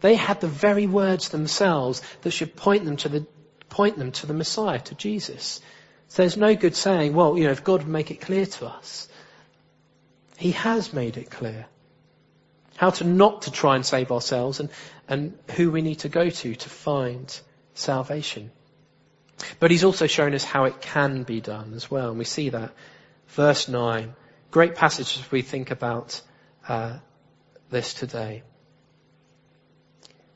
They 0.00 0.14
had 0.14 0.40
the 0.40 0.48
very 0.48 0.86
words 0.86 1.28
themselves 1.28 2.02
that 2.22 2.30
should 2.30 2.54
point 2.54 2.84
them 2.84 2.96
to 2.98 3.08
the, 3.08 3.26
point 3.68 3.98
them 3.98 4.12
to 4.12 4.26
the 4.26 4.34
Messiah, 4.34 4.78
to 4.78 4.94
Jesus. 4.94 5.60
So 6.08 6.22
there's 6.22 6.36
no 6.36 6.54
good 6.54 6.76
saying, 6.76 7.14
well, 7.14 7.36
you 7.36 7.44
know, 7.44 7.50
if 7.50 7.64
God 7.64 7.82
would 7.82 7.88
make 7.88 8.10
it 8.10 8.20
clear 8.20 8.46
to 8.46 8.66
us. 8.66 9.08
He 10.36 10.52
has 10.52 10.92
made 10.92 11.16
it 11.16 11.30
clear. 11.30 11.66
How 12.76 12.90
to 12.90 13.04
not 13.04 13.42
to 13.42 13.50
try 13.50 13.74
and 13.74 13.84
save 13.84 14.12
ourselves 14.12 14.60
and, 14.60 14.70
and 15.08 15.36
who 15.56 15.72
we 15.72 15.82
need 15.82 16.00
to 16.00 16.08
go 16.08 16.30
to 16.30 16.54
to 16.54 16.68
find 16.68 17.40
salvation. 17.74 18.52
But 19.60 19.70
he's 19.70 19.84
also 19.84 20.06
shown 20.06 20.34
us 20.34 20.44
how 20.44 20.64
it 20.64 20.80
can 20.80 21.22
be 21.22 21.40
done 21.40 21.74
as 21.74 21.90
well. 21.90 22.10
And 22.10 22.18
we 22.18 22.24
see 22.24 22.50
that. 22.50 22.72
Verse 23.28 23.68
9. 23.68 24.14
Great 24.50 24.74
passage 24.74 25.18
as 25.18 25.30
we 25.30 25.42
think 25.42 25.70
about 25.70 26.20
uh, 26.68 26.98
this 27.70 27.94
today. 27.94 28.42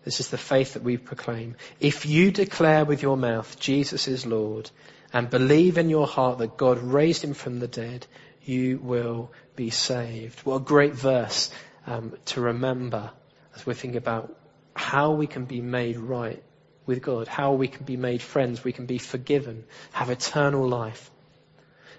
This 0.05 0.21
is 0.21 0.29
the 0.29 0.39
faith 0.39 0.75
that 0.75 0.83
we 0.83 0.97
proclaim. 0.97 1.57
If 1.81 2.07
you 2.07 2.31
declare 2.31 2.85
with 2.85 3.03
your 3.03 3.17
mouth 3.17 3.59
Jesus 3.59 4.09
is 4.09 4.27
Lord 4.27 4.71
and 5.13 5.31
believe 5.31 5.79
in 5.79 5.91
your 5.91 6.07
heart 6.07 6.39
that 6.39 6.57
God 6.57 6.79
raised 6.79 7.23
him 7.23 7.35
from 7.35 7.61
the 7.61 7.69
dead, 7.69 8.07
you 8.45 8.79
will 8.79 9.31
be 9.55 9.71
saved. 9.71 10.41
What 10.41 10.57
a 10.57 10.61
great 10.61 10.95
verse 10.95 11.51
um, 11.87 12.17
to 12.27 12.41
remember 12.41 13.11
as 13.55 13.65
we 13.65 13.75
think 13.75 13.95
about 13.95 14.35
how 14.75 15.13
we 15.13 15.27
can 15.27 15.45
be 15.45 15.61
made 15.61 15.99
right 15.99 16.43
with 16.87 17.03
God, 17.03 17.29
how 17.29 17.53
we 17.53 17.69
can 17.69 17.85
be 17.85 17.97
made 17.97 18.23
friends, 18.23 18.65
we 18.65 18.73
can 18.73 18.87
be 18.87 18.99
forgiven, 18.99 19.65
have 19.93 20.11
eternal 20.11 20.69
life. 20.69 21.11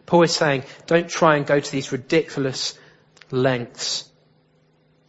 Paul 0.06 0.24
is 0.24 0.36
saying, 0.36 0.64
don't 0.86 1.10
try 1.10 1.38
and 1.38 1.46
go 1.46 1.60
to 1.60 1.72
these 1.72 1.92
ridiculous 1.92 2.78
lengths 3.32 4.10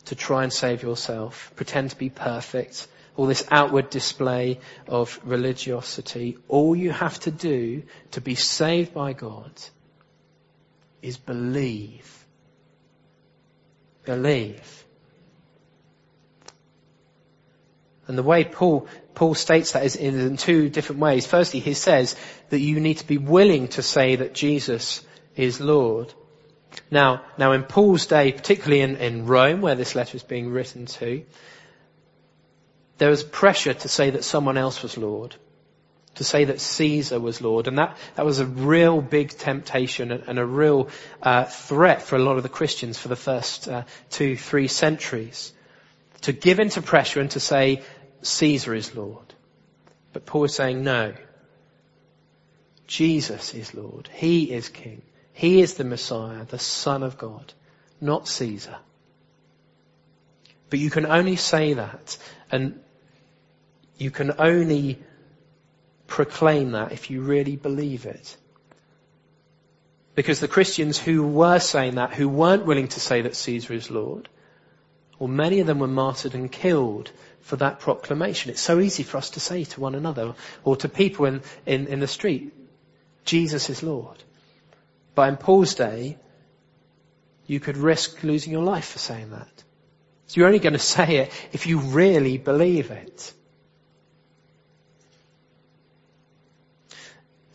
to 0.07 0.15
try 0.15 0.43
and 0.45 0.53
save 0.53 0.83
yourself, 0.83 1.53
pretend 1.57 1.91
to 1.91 1.97
be 1.97 2.11
perfect, 2.11 2.87
all 3.17 3.27
this 3.27 3.47
outward 3.51 3.91
display 3.91 4.59
of 4.89 5.21
religiosity. 5.25 6.37
All 6.49 6.75
you 6.75 6.91
have 6.91 7.19
to 7.21 7.31
do 7.31 7.83
to 8.13 8.21
be 8.21 8.35
saved 8.35 8.93
by 8.93 9.13
God 9.13 9.53
is 11.01 11.17
believe. 11.17 12.27
Believe. 14.05 14.85
And 18.07 18.19
the 18.19 18.23
way 18.23 18.45
Paul, 18.45 18.87
Paul 19.15 19.35
states 19.35 19.73
that 19.73 19.97
in 19.97 20.37
two 20.37 20.69
different 20.69 21.01
ways. 21.01 21.27
Firstly, 21.27 21.61
he 21.61 21.75
says 21.75 22.17
that 22.51 22.61
you 22.61 22.81
need 22.81 22.99
to 22.99 23.07
be 23.07 23.19
willing 23.19 23.69
to 23.69 23.83
say 23.83 24.17
that 24.17 24.35
Jesus 24.35 25.05
is 25.37 25.61
Lord. 25.61 26.13
Now, 26.91 27.23
now 27.39 27.53
in 27.53 27.63
Paul's 27.63 28.07
day, 28.07 28.33
particularly 28.33 28.81
in, 28.81 28.97
in 28.97 29.27
Rome, 29.27 29.61
where 29.61 29.75
this 29.75 29.95
letter 29.95 30.17
is 30.17 30.23
being 30.23 30.51
written 30.51 30.87
to, 30.87 31.25
there 32.99 33.11
was 33.11 33.25
pressure 33.25 33.75
to 33.75 33.89
say 33.89 34.11
that 34.11 34.25
someone 34.25 34.57
else 34.57 34.83
was 34.83 34.97
Lord, 34.97 35.35
to 36.17 36.25
say 36.25 36.45
that 36.45 36.61
Caesar 36.61 37.19
was 37.19 37.41
Lord, 37.41 37.67
and 37.67 37.79
that, 37.79 37.97
that 38.15 38.25
was 38.25 38.39
a 38.39 38.47
real 38.47 39.01
big 39.01 39.31
temptation 39.31 40.13
and, 40.13 40.25
and 40.27 40.39
a 40.39 40.47
real 40.47 40.89
uh, 41.23 41.45
threat 41.45 42.03
for 42.03 42.17
a 42.17 42.21
lot 42.21 42.37
of 42.37 42.43
the 42.43 42.49
Christians 42.49 42.99
for 42.99 43.09
the 43.09 43.17
first 43.17 43.69
uh, 43.69 43.83
two, 44.11 44.37
three 44.37 44.69
centuries. 44.69 45.53
To 46.23 46.33
give 46.33 46.59
into 46.59 46.81
pressure 46.81 47.21
and 47.21 47.31
to 47.33 47.41
say 47.41 47.83
Caesar 48.25 48.75
is 48.75 48.95
Lord. 48.95 49.35
But 50.13 50.27
Paul 50.27 50.45
is 50.45 50.55
saying 50.55 50.83
no. 50.83 51.15
Jesus 52.87 53.55
is 53.55 53.75
Lord. 53.75 54.09
He 54.13 54.53
is 54.53 54.69
King. 54.69 55.03
He 55.33 55.61
is 55.61 55.75
the 55.75 55.85
Messiah, 55.85 56.45
the 56.45 56.59
Son 56.59 57.03
of 57.03 57.19
God, 57.19 57.53
not 58.01 58.29
Caesar. 58.29 58.77
But 60.71 60.79
you 60.79 60.91
can 60.91 61.07
only 61.07 61.37
say 61.37 61.75
that 61.75 62.17
and 62.51 62.81
you 63.99 64.11
can 64.11 64.33
only 64.39 64.99
proclaim 66.07 66.73
that 66.73 66.93
if 66.93 67.11
you 67.11 67.23
really 67.23 67.57
believe 67.57 68.07
it. 68.07 68.37
Because 70.15 70.41
the 70.41 70.49
Christians 70.49 70.99
who 70.99 71.27
were 71.27 71.59
saying 71.59 71.97
that, 71.97 72.15
who 72.15 72.29
weren't 72.29 72.67
willing 72.67 72.89
to 72.89 73.01
say 73.01 73.23
that 73.23 73.35
Caesar 73.35 73.73
is 73.75 73.91
Lord, 73.91 74.29
well, 75.19 75.29
many 75.29 75.61
of 75.61 75.67
them 75.67 75.79
were 75.79 75.87
martyred 75.87 76.35
and 76.35 76.51
killed 76.51 77.11
for 77.41 77.57
that 77.57 77.81
proclamation. 77.81 78.51
It's 78.51 78.61
so 78.61 78.81
easy 78.81 79.03
for 79.03 79.19
us 79.19 79.31
to 79.31 79.41
say 79.41 79.65
to 79.65 79.81
one 79.81 79.95
another 79.95 80.35
or 80.65 80.77
to 80.77 80.89
people 80.89 81.27
in, 81.27 81.43
in, 81.67 81.87
in 81.87 82.01
the 82.01 82.09
street, 82.09 82.53
Jesus 83.25 83.71
is 83.71 83.83
Lord. 83.83 84.23
But 85.15 85.29
in 85.29 85.37
Paul's 85.37 85.75
day, 85.75 86.19
you 87.47 87.61
could 87.61 87.77
risk 87.77 88.23
losing 88.23 88.53
your 88.53 88.63
life 88.63 88.87
for 88.87 88.99
saying 88.99 89.31
that. 89.31 89.65
So 90.27 90.41
you're 90.41 90.47
only 90.47 90.59
going 90.59 90.73
to 90.75 90.79
say 90.79 91.17
it 91.17 91.33
if 91.53 91.67
you 91.67 91.79
really 91.79 92.39
believe 92.39 92.91
it. 92.91 93.33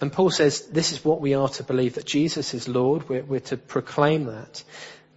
And 0.02 0.13
Paul 0.13 0.30
says 0.30 0.62
this 0.67 0.93
is 0.93 1.04
what 1.04 1.19
we 1.19 1.34
are 1.34 1.50
to 1.50 1.63
believe, 1.63 1.95
that 1.95 2.06
Jesus 2.06 2.54
is 2.54 2.69
Lord. 2.69 3.10
We're, 3.10 3.24
we're, 3.24 3.39
to 3.41 3.58
proclaim 3.58 4.26
that. 4.26 4.63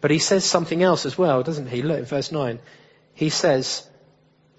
But 0.03 0.11
he 0.11 0.19
says 0.19 0.45
something 0.45 0.83
else 0.83 1.07
as 1.07 1.17
well, 1.17 1.43
doesn't 1.45 1.69
he? 1.69 1.81
Look, 1.81 2.01
in 2.01 2.05
verse 2.05 2.33
9. 2.33 2.59
He 3.15 3.31
says, 3.31 3.89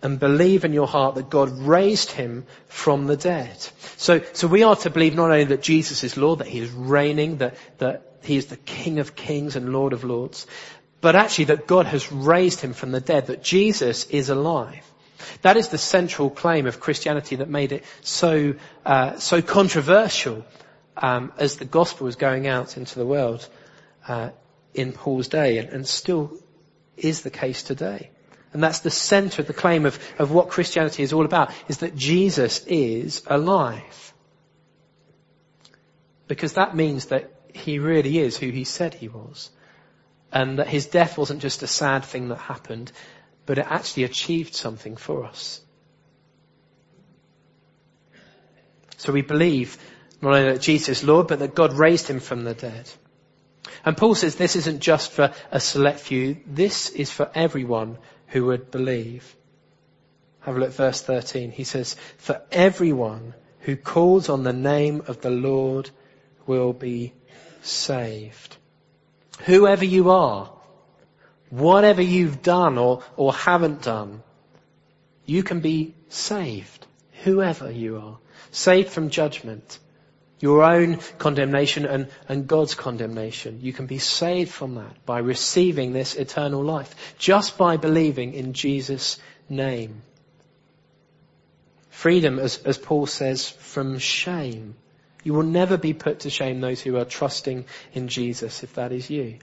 and 0.01 0.17
believe 0.17 0.63
in 0.63 0.71
your 0.71 0.87
heart 0.87 1.15
that 1.15 1.29
God 1.29 1.51
raised 1.59 2.11
him 2.11 2.45
from 2.67 3.07
the 3.07 3.17
dead. 3.17 3.57
So, 3.97 4.21
so 4.31 4.47
we 4.47 4.63
are 4.63 4.75
to 4.77 4.89
believe 4.89 5.15
not 5.15 5.31
only 5.31 5.43
that 5.45 5.61
Jesus 5.61 6.03
is 6.03 6.15
Lord, 6.17 6.39
that 6.39 6.47
he 6.47 6.59
is 6.59 6.71
reigning, 6.71 7.37
that, 7.37 7.57
that 7.79 8.17
he 8.23 8.37
is 8.37 8.45
the 8.45 8.57
King 8.57 8.99
of 8.99 9.15
kings 9.17 9.57
and 9.57 9.73
Lord 9.73 9.91
of 9.91 10.05
lords, 10.05 10.47
but 11.01 11.15
actually 11.15 11.45
that 11.45 11.67
God 11.67 11.87
has 11.87 12.09
raised 12.09 12.61
him 12.61 12.71
from 12.71 12.93
the 12.93 13.01
dead, 13.01 13.27
that 13.27 13.43
Jesus 13.43 14.05
is 14.05 14.29
alive. 14.29 14.89
That 15.41 15.57
is 15.57 15.67
the 15.67 15.77
central 15.77 16.29
claim 16.29 16.67
of 16.67 16.79
Christianity 16.79 17.37
that 17.37 17.49
made 17.49 17.73
it 17.73 17.83
so 18.01 18.55
uh, 18.85 19.19
so 19.19 19.41
controversial 19.41 20.45
um, 20.95 21.33
as 21.37 21.57
the 21.57 21.65
gospel 21.65 22.05
was 22.05 22.15
going 22.15 22.47
out 22.47 22.77
into 22.77 22.99
the 22.99 23.05
world 23.05 23.47
uh, 24.07 24.29
in 24.73 24.91
Paul's 24.91 25.27
day, 25.27 25.57
and, 25.57 25.69
and, 25.69 25.87
still 25.87 26.31
is 26.97 27.21
the 27.21 27.29
case 27.29 27.63
today. 27.63 28.09
And 28.53 28.63
that's 28.63 28.79
the 28.79 28.91
centre 28.91 29.41
of 29.41 29.47
the 29.47 29.53
claim 29.53 29.85
of, 29.85 29.99
of 30.19 30.31
what 30.31 30.49
Christianity 30.49 31.03
is 31.03 31.13
all 31.13 31.25
about: 31.25 31.51
is 31.67 31.79
that 31.79 31.95
Jesus 31.95 32.63
is 32.65 33.23
alive, 33.27 34.13
because 36.27 36.53
that 36.53 36.75
means 36.75 37.05
that 37.07 37.31
he 37.53 37.79
really 37.79 38.19
is 38.19 38.37
who 38.37 38.49
he 38.49 38.63
said 38.63 38.93
he 38.93 39.07
was 39.07 39.51
and 40.33 40.57
that 40.57 40.67
his 40.67 40.87
death 40.87 41.17
wasn't 41.17 41.41
just 41.41 41.61
a 41.61 41.67
sad 41.67 42.03
thing 42.03 42.29
that 42.29 42.39
happened, 42.39 42.91
but 43.45 43.59
it 43.59 43.67
actually 43.69 44.03
achieved 44.03 44.55
something 44.55 44.97
for 44.97 45.23
us. 45.23 45.61
So 48.97 49.13
we 49.13 49.21
believe 49.21 49.77
not 50.21 50.33
only 50.33 50.53
that 50.53 50.61
Jesus 50.61 51.01
is 51.01 51.03
Lord, 51.03 51.27
but 51.27 51.39
that 51.39 51.53
God 51.53 51.73
raised 51.73 52.07
him 52.07 52.19
from 52.19 52.43
the 52.43 52.55
dead. 52.55 52.89
And 53.85 53.97
Paul 53.97 54.15
says 54.15 54.35
this 54.35 54.55
isn't 54.55 54.79
just 54.79 55.11
for 55.11 55.33
a 55.51 55.59
select 55.59 55.99
few, 55.99 56.37
this 56.45 56.89
is 56.89 57.11
for 57.11 57.29
everyone 57.35 57.97
who 58.27 58.45
would 58.45 58.71
believe. 58.71 59.35
Have 60.41 60.55
a 60.55 60.59
look 60.59 60.69
at 60.69 60.75
verse 60.75 61.01
13. 61.01 61.51
He 61.51 61.63
says, 61.63 61.95
for 62.17 62.41
everyone 62.51 63.33
who 63.61 63.75
calls 63.75 64.29
on 64.29 64.43
the 64.43 64.53
name 64.53 65.03
of 65.07 65.21
the 65.21 65.29
Lord 65.29 65.89
will 66.45 66.73
be 66.73 67.13
saved. 67.61 68.57
Whoever 69.45 69.85
you 69.85 70.11
are, 70.11 70.51
whatever 71.49 72.01
you've 72.01 72.41
done 72.41 72.77
or, 72.77 73.03
or 73.15 73.33
haven't 73.33 73.83
done, 73.83 74.21
you 75.25 75.43
can 75.43 75.61
be 75.61 75.95
saved. 76.09 76.85
Whoever 77.23 77.71
you 77.71 77.97
are. 77.97 78.17
Saved 78.51 78.89
from 78.89 79.09
judgment. 79.09 79.79
Your 80.39 80.63
own 80.63 80.97
condemnation 81.17 81.85
and, 81.85 82.09
and 82.27 82.47
God's 82.47 82.75
condemnation. 82.75 83.59
You 83.61 83.71
can 83.71 83.85
be 83.85 83.99
saved 83.99 84.51
from 84.51 84.75
that 84.75 85.05
by 85.05 85.19
receiving 85.19 85.93
this 85.93 86.15
eternal 86.15 86.63
life. 86.63 87.15
Just 87.17 87.57
by 87.57 87.77
believing 87.77 88.33
in 88.33 88.53
Jesus' 88.53 89.19
name. 89.47 90.01
Freedom, 91.89 92.39
as, 92.39 92.57
as 92.65 92.77
Paul 92.77 93.05
says, 93.05 93.49
from 93.49 93.99
shame. 93.99 94.75
You 95.23 95.33
will 95.33 95.43
never 95.43 95.77
be 95.77 95.93
put 95.93 96.21
to 96.21 96.29
shame 96.29 96.59
those 96.59 96.81
who 96.81 96.97
are 96.97 97.05
trusting 97.05 97.65
in 97.93 98.09
Jesus 98.09 98.63
if 98.63 98.73
that 98.73 98.91
is 98.91 99.09
you. 99.09 99.37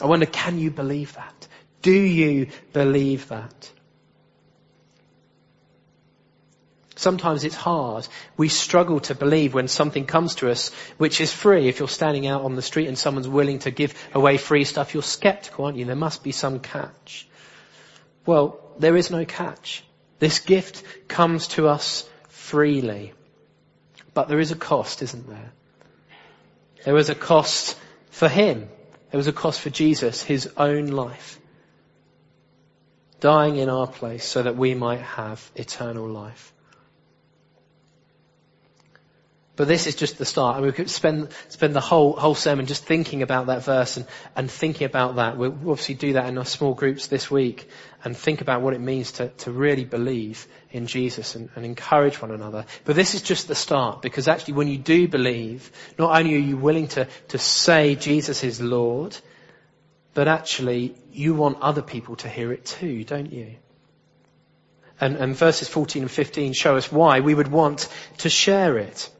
I 0.00 0.06
wonder, 0.06 0.26
can 0.26 0.58
you 0.58 0.70
believe 0.70 1.14
that? 1.14 1.48
Do 1.82 1.92
you 1.92 2.48
believe 2.72 3.28
that? 3.28 3.72
Sometimes 7.00 7.44
it's 7.44 7.54
hard. 7.54 8.06
We 8.36 8.50
struggle 8.50 9.00
to 9.00 9.14
believe 9.14 9.54
when 9.54 9.68
something 9.68 10.04
comes 10.04 10.34
to 10.36 10.50
us 10.50 10.70
which 10.98 11.22
is 11.22 11.32
free. 11.32 11.66
If 11.66 11.78
you're 11.78 11.88
standing 11.88 12.26
out 12.26 12.42
on 12.42 12.56
the 12.56 12.62
street 12.62 12.88
and 12.88 12.98
someone's 12.98 13.26
willing 13.26 13.60
to 13.60 13.70
give 13.70 13.94
away 14.12 14.36
free 14.36 14.64
stuff, 14.64 14.92
you're 14.92 15.02
skeptical, 15.02 15.64
aren't 15.64 15.78
you? 15.78 15.86
There 15.86 15.96
must 15.96 16.22
be 16.22 16.32
some 16.32 16.60
catch. 16.60 17.26
Well, 18.26 18.60
there 18.78 18.98
is 18.98 19.10
no 19.10 19.24
catch. 19.24 19.82
This 20.18 20.40
gift 20.40 20.84
comes 21.08 21.48
to 21.56 21.68
us 21.68 22.06
freely. 22.28 23.14
But 24.12 24.28
there 24.28 24.38
is 24.38 24.50
a 24.50 24.56
cost, 24.56 25.00
isn't 25.00 25.26
there? 25.26 25.52
There 26.84 26.92
was 26.92 27.08
a 27.08 27.14
cost 27.14 27.78
for 28.10 28.28
him. 28.28 28.68
There 29.10 29.16
was 29.16 29.26
a 29.26 29.32
cost 29.32 29.62
for 29.62 29.70
Jesus, 29.70 30.22
his 30.22 30.50
own 30.54 30.88
life. 30.88 31.40
Dying 33.20 33.56
in 33.56 33.70
our 33.70 33.86
place 33.86 34.26
so 34.26 34.42
that 34.42 34.56
we 34.56 34.74
might 34.74 35.00
have 35.00 35.50
eternal 35.56 36.06
life. 36.06 36.52
But 39.60 39.68
this 39.68 39.86
is 39.86 39.94
just 39.94 40.16
the 40.16 40.24
start. 40.24 40.56
And 40.56 40.64
we 40.64 40.72
could 40.72 40.88
spend, 40.88 41.28
spend 41.50 41.76
the 41.76 41.82
whole, 41.82 42.14
whole 42.14 42.34
sermon 42.34 42.64
just 42.64 42.86
thinking 42.86 43.20
about 43.20 43.48
that 43.48 43.62
verse 43.62 43.98
and, 43.98 44.06
and 44.34 44.50
thinking 44.50 44.86
about 44.86 45.16
that. 45.16 45.36
We'll 45.36 45.52
obviously 45.52 45.96
do 45.96 46.14
that 46.14 46.24
in 46.30 46.38
our 46.38 46.46
small 46.46 46.72
groups 46.72 47.08
this 47.08 47.30
week 47.30 47.68
and 48.02 48.16
think 48.16 48.40
about 48.40 48.62
what 48.62 48.72
it 48.72 48.80
means 48.80 49.12
to, 49.12 49.28
to 49.28 49.50
really 49.52 49.84
believe 49.84 50.48
in 50.70 50.86
Jesus 50.86 51.34
and, 51.34 51.50
and 51.54 51.66
encourage 51.66 52.22
one 52.22 52.30
another. 52.30 52.64
But 52.86 52.96
this 52.96 53.14
is 53.14 53.20
just 53.20 53.48
the 53.48 53.54
start 53.54 54.00
because 54.00 54.28
actually 54.28 54.54
when 54.54 54.68
you 54.68 54.78
do 54.78 55.06
believe, 55.08 55.70
not 55.98 56.18
only 56.18 56.36
are 56.36 56.38
you 56.38 56.56
willing 56.56 56.88
to, 56.96 57.06
to 57.28 57.36
say 57.36 57.96
Jesus 57.96 58.42
is 58.42 58.62
Lord, 58.62 59.14
but 60.14 60.26
actually 60.26 60.94
you 61.12 61.34
want 61.34 61.60
other 61.60 61.82
people 61.82 62.16
to 62.16 62.30
hear 62.30 62.50
it 62.50 62.64
too, 62.64 63.04
don't 63.04 63.30
you? 63.30 63.56
And, 64.98 65.16
and 65.16 65.36
verses 65.36 65.68
14 65.68 66.04
and 66.04 66.10
15 66.10 66.54
show 66.54 66.78
us 66.78 66.90
why 66.90 67.20
we 67.20 67.34
would 67.34 67.48
want 67.48 67.90
to 68.20 68.30
share 68.30 68.78
it. 68.78 69.10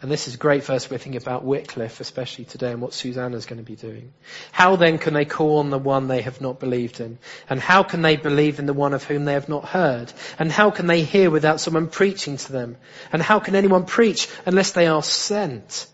And 0.00 0.12
this 0.12 0.28
is 0.28 0.36
great 0.36 0.62
verse 0.62 0.88
we're 0.88 0.98
thinking 0.98 1.20
about 1.20 1.44
Wycliffe, 1.44 2.00
especially 2.00 2.44
today, 2.44 2.70
and 2.70 2.80
what 2.80 2.94
Susanna's 2.94 3.46
going 3.46 3.58
to 3.58 3.64
be 3.64 3.74
doing. 3.74 4.12
How 4.52 4.76
then 4.76 4.98
can 4.98 5.12
they 5.12 5.24
call 5.24 5.58
on 5.58 5.70
the 5.70 5.78
one 5.78 6.06
they 6.06 6.22
have 6.22 6.40
not 6.40 6.60
believed 6.60 7.00
in? 7.00 7.18
And 7.50 7.58
how 7.58 7.82
can 7.82 8.02
they 8.02 8.14
believe 8.16 8.60
in 8.60 8.66
the 8.66 8.72
one 8.72 8.94
of 8.94 9.02
whom 9.02 9.24
they 9.24 9.32
have 9.32 9.48
not 9.48 9.64
heard? 9.64 10.12
And 10.38 10.52
how 10.52 10.70
can 10.70 10.86
they 10.86 11.02
hear 11.02 11.30
without 11.30 11.60
someone 11.60 11.88
preaching 11.88 12.36
to 12.36 12.52
them? 12.52 12.76
And 13.12 13.20
how 13.20 13.40
can 13.40 13.56
anyone 13.56 13.86
preach 13.86 14.28
unless 14.46 14.70
they 14.70 14.86
are 14.86 15.02
sent? 15.02 15.88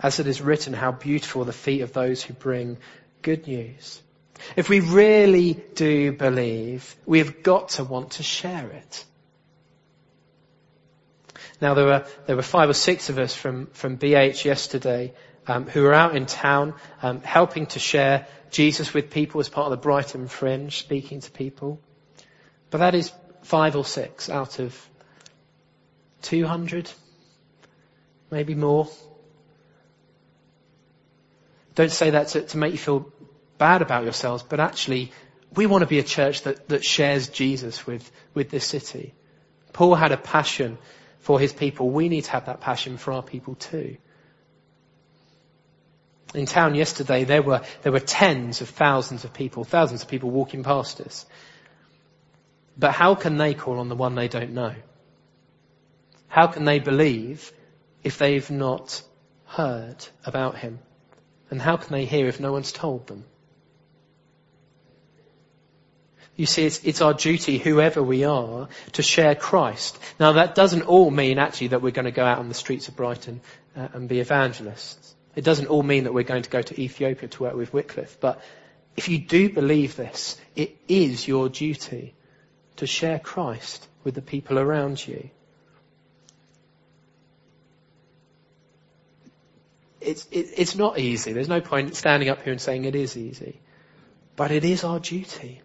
As 0.00 0.18
it 0.18 0.26
is 0.26 0.42
written, 0.42 0.72
how 0.72 0.90
beautiful 0.90 1.42
are 1.42 1.46
the 1.46 1.52
feet 1.52 1.82
of 1.82 1.92
those 1.92 2.22
who 2.22 2.34
bring 2.34 2.78
good 3.22 3.46
news. 3.46 4.02
If 4.56 4.68
we 4.68 4.80
really 4.80 5.54
do 5.74 6.12
believe, 6.12 6.96
we 7.06 7.18
have 7.18 7.44
got 7.44 7.70
to 7.70 7.84
want 7.84 8.12
to 8.12 8.24
share 8.24 8.68
it. 8.70 9.04
Now 11.60 11.74
there 11.74 11.86
were 11.86 12.06
there 12.26 12.36
were 12.36 12.42
five 12.42 12.68
or 12.68 12.74
six 12.74 13.08
of 13.08 13.18
us 13.18 13.34
from 13.34 13.66
from 13.68 13.98
BH 13.98 14.44
yesterday 14.44 15.12
um, 15.46 15.66
who 15.66 15.82
were 15.82 15.94
out 15.94 16.16
in 16.16 16.26
town 16.26 16.74
um, 17.02 17.20
helping 17.22 17.66
to 17.66 17.78
share 17.78 18.26
Jesus 18.50 18.92
with 18.94 19.10
people 19.10 19.40
as 19.40 19.48
part 19.48 19.66
of 19.66 19.70
the 19.70 19.82
Brighton 19.82 20.28
Fringe, 20.28 20.76
speaking 20.76 21.20
to 21.20 21.30
people. 21.30 21.80
But 22.70 22.78
that 22.78 22.94
is 22.94 23.12
five 23.42 23.76
or 23.76 23.84
six 23.84 24.28
out 24.28 24.58
of 24.58 24.88
200, 26.22 26.90
maybe 28.30 28.54
more. 28.54 28.88
Don't 31.74 31.92
say 31.92 32.10
that 32.10 32.28
to, 32.28 32.42
to 32.42 32.58
make 32.58 32.72
you 32.72 32.78
feel 32.78 33.12
bad 33.58 33.82
about 33.82 34.04
yourselves, 34.04 34.42
but 34.42 34.60
actually, 34.60 35.12
we 35.54 35.66
want 35.66 35.82
to 35.82 35.86
be 35.86 35.98
a 35.98 36.02
church 36.02 36.42
that, 36.42 36.68
that 36.68 36.84
shares 36.84 37.28
Jesus 37.28 37.86
with, 37.86 38.10
with 38.34 38.50
this 38.50 38.66
city. 38.66 39.14
Paul 39.72 39.94
had 39.94 40.12
a 40.12 40.16
passion 40.16 40.78
for 41.26 41.40
his 41.40 41.52
people, 41.52 41.90
we 41.90 42.08
need 42.08 42.22
to 42.22 42.30
have 42.30 42.46
that 42.46 42.60
passion 42.60 42.98
for 42.98 43.12
our 43.12 43.20
people 43.20 43.56
too. 43.56 43.96
In 46.36 46.46
town 46.46 46.76
yesterday, 46.76 47.24
there 47.24 47.42
were, 47.42 47.62
there 47.82 47.90
were 47.90 47.98
tens 47.98 48.60
of 48.60 48.68
thousands 48.68 49.24
of 49.24 49.32
people, 49.32 49.64
thousands 49.64 50.02
of 50.02 50.08
people 50.08 50.30
walking 50.30 50.62
past 50.62 51.00
us. 51.00 51.26
But 52.78 52.92
how 52.92 53.16
can 53.16 53.38
they 53.38 53.54
call 53.54 53.80
on 53.80 53.88
the 53.88 53.96
one 53.96 54.14
they 54.14 54.28
don't 54.28 54.52
know? 54.52 54.76
How 56.28 56.46
can 56.46 56.64
they 56.64 56.78
believe 56.78 57.50
if 58.04 58.18
they've 58.18 58.48
not 58.48 59.02
heard 59.46 60.06
about 60.24 60.56
him? 60.56 60.78
And 61.50 61.60
how 61.60 61.76
can 61.76 61.90
they 61.92 62.04
hear 62.04 62.28
if 62.28 62.38
no 62.38 62.52
one's 62.52 62.70
told 62.70 63.08
them? 63.08 63.24
You 66.36 66.44
see, 66.44 66.66
it's, 66.66 66.84
it's, 66.84 67.00
our 67.00 67.14
duty, 67.14 67.56
whoever 67.56 68.02
we 68.02 68.24
are, 68.24 68.68
to 68.92 69.02
share 69.02 69.34
Christ. 69.34 69.98
Now 70.20 70.32
that 70.32 70.54
doesn't 70.54 70.82
all 70.82 71.10
mean 71.10 71.38
actually 71.38 71.68
that 71.68 71.80
we're 71.80 71.92
going 71.92 72.04
to 72.04 72.10
go 72.10 72.24
out 72.24 72.38
on 72.38 72.48
the 72.48 72.54
streets 72.54 72.88
of 72.88 72.96
Brighton 72.96 73.40
uh, 73.74 73.88
and 73.94 74.06
be 74.06 74.20
evangelists. 74.20 75.14
It 75.34 75.44
doesn't 75.44 75.66
all 75.68 75.82
mean 75.82 76.04
that 76.04 76.12
we're 76.12 76.24
going 76.24 76.42
to 76.42 76.50
go 76.50 76.60
to 76.60 76.80
Ethiopia 76.80 77.28
to 77.28 77.42
work 77.42 77.54
with 77.54 77.72
Wycliffe. 77.72 78.18
But 78.20 78.42
if 78.96 79.08
you 79.08 79.18
do 79.18 79.48
believe 79.48 79.96
this, 79.96 80.38
it 80.54 80.76
is 80.88 81.26
your 81.26 81.48
duty 81.48 82.14
to 82.76 82.86
share 82.86 83.18
Christ 83.18 83.88
with 84.04 84.14
the 84.14 84.22
people 84.22 84.58
around 84.58 85.06
you. 85.06 85.30
It's, 90.00 90.26
it, 90.30 90.48
it's 90.56 90.76
not 90.76 90.98
easy. 90.98 91.32
There's 91.32 91.48
no 91.48 91.60
point 91.60 91.96
standing 91.96 92.28
up 92.28 92.42
here 92.42 92.52
and 92.52 92.60
saying 92.60 92.84
it 92.84 92.94
is 92.94 93.16
easy. 93.16 93.60
But 94.36 94.50
it 94.50 94.64
is 94.64 94.84
our 94.84 95.00
duty. 95.00 95.62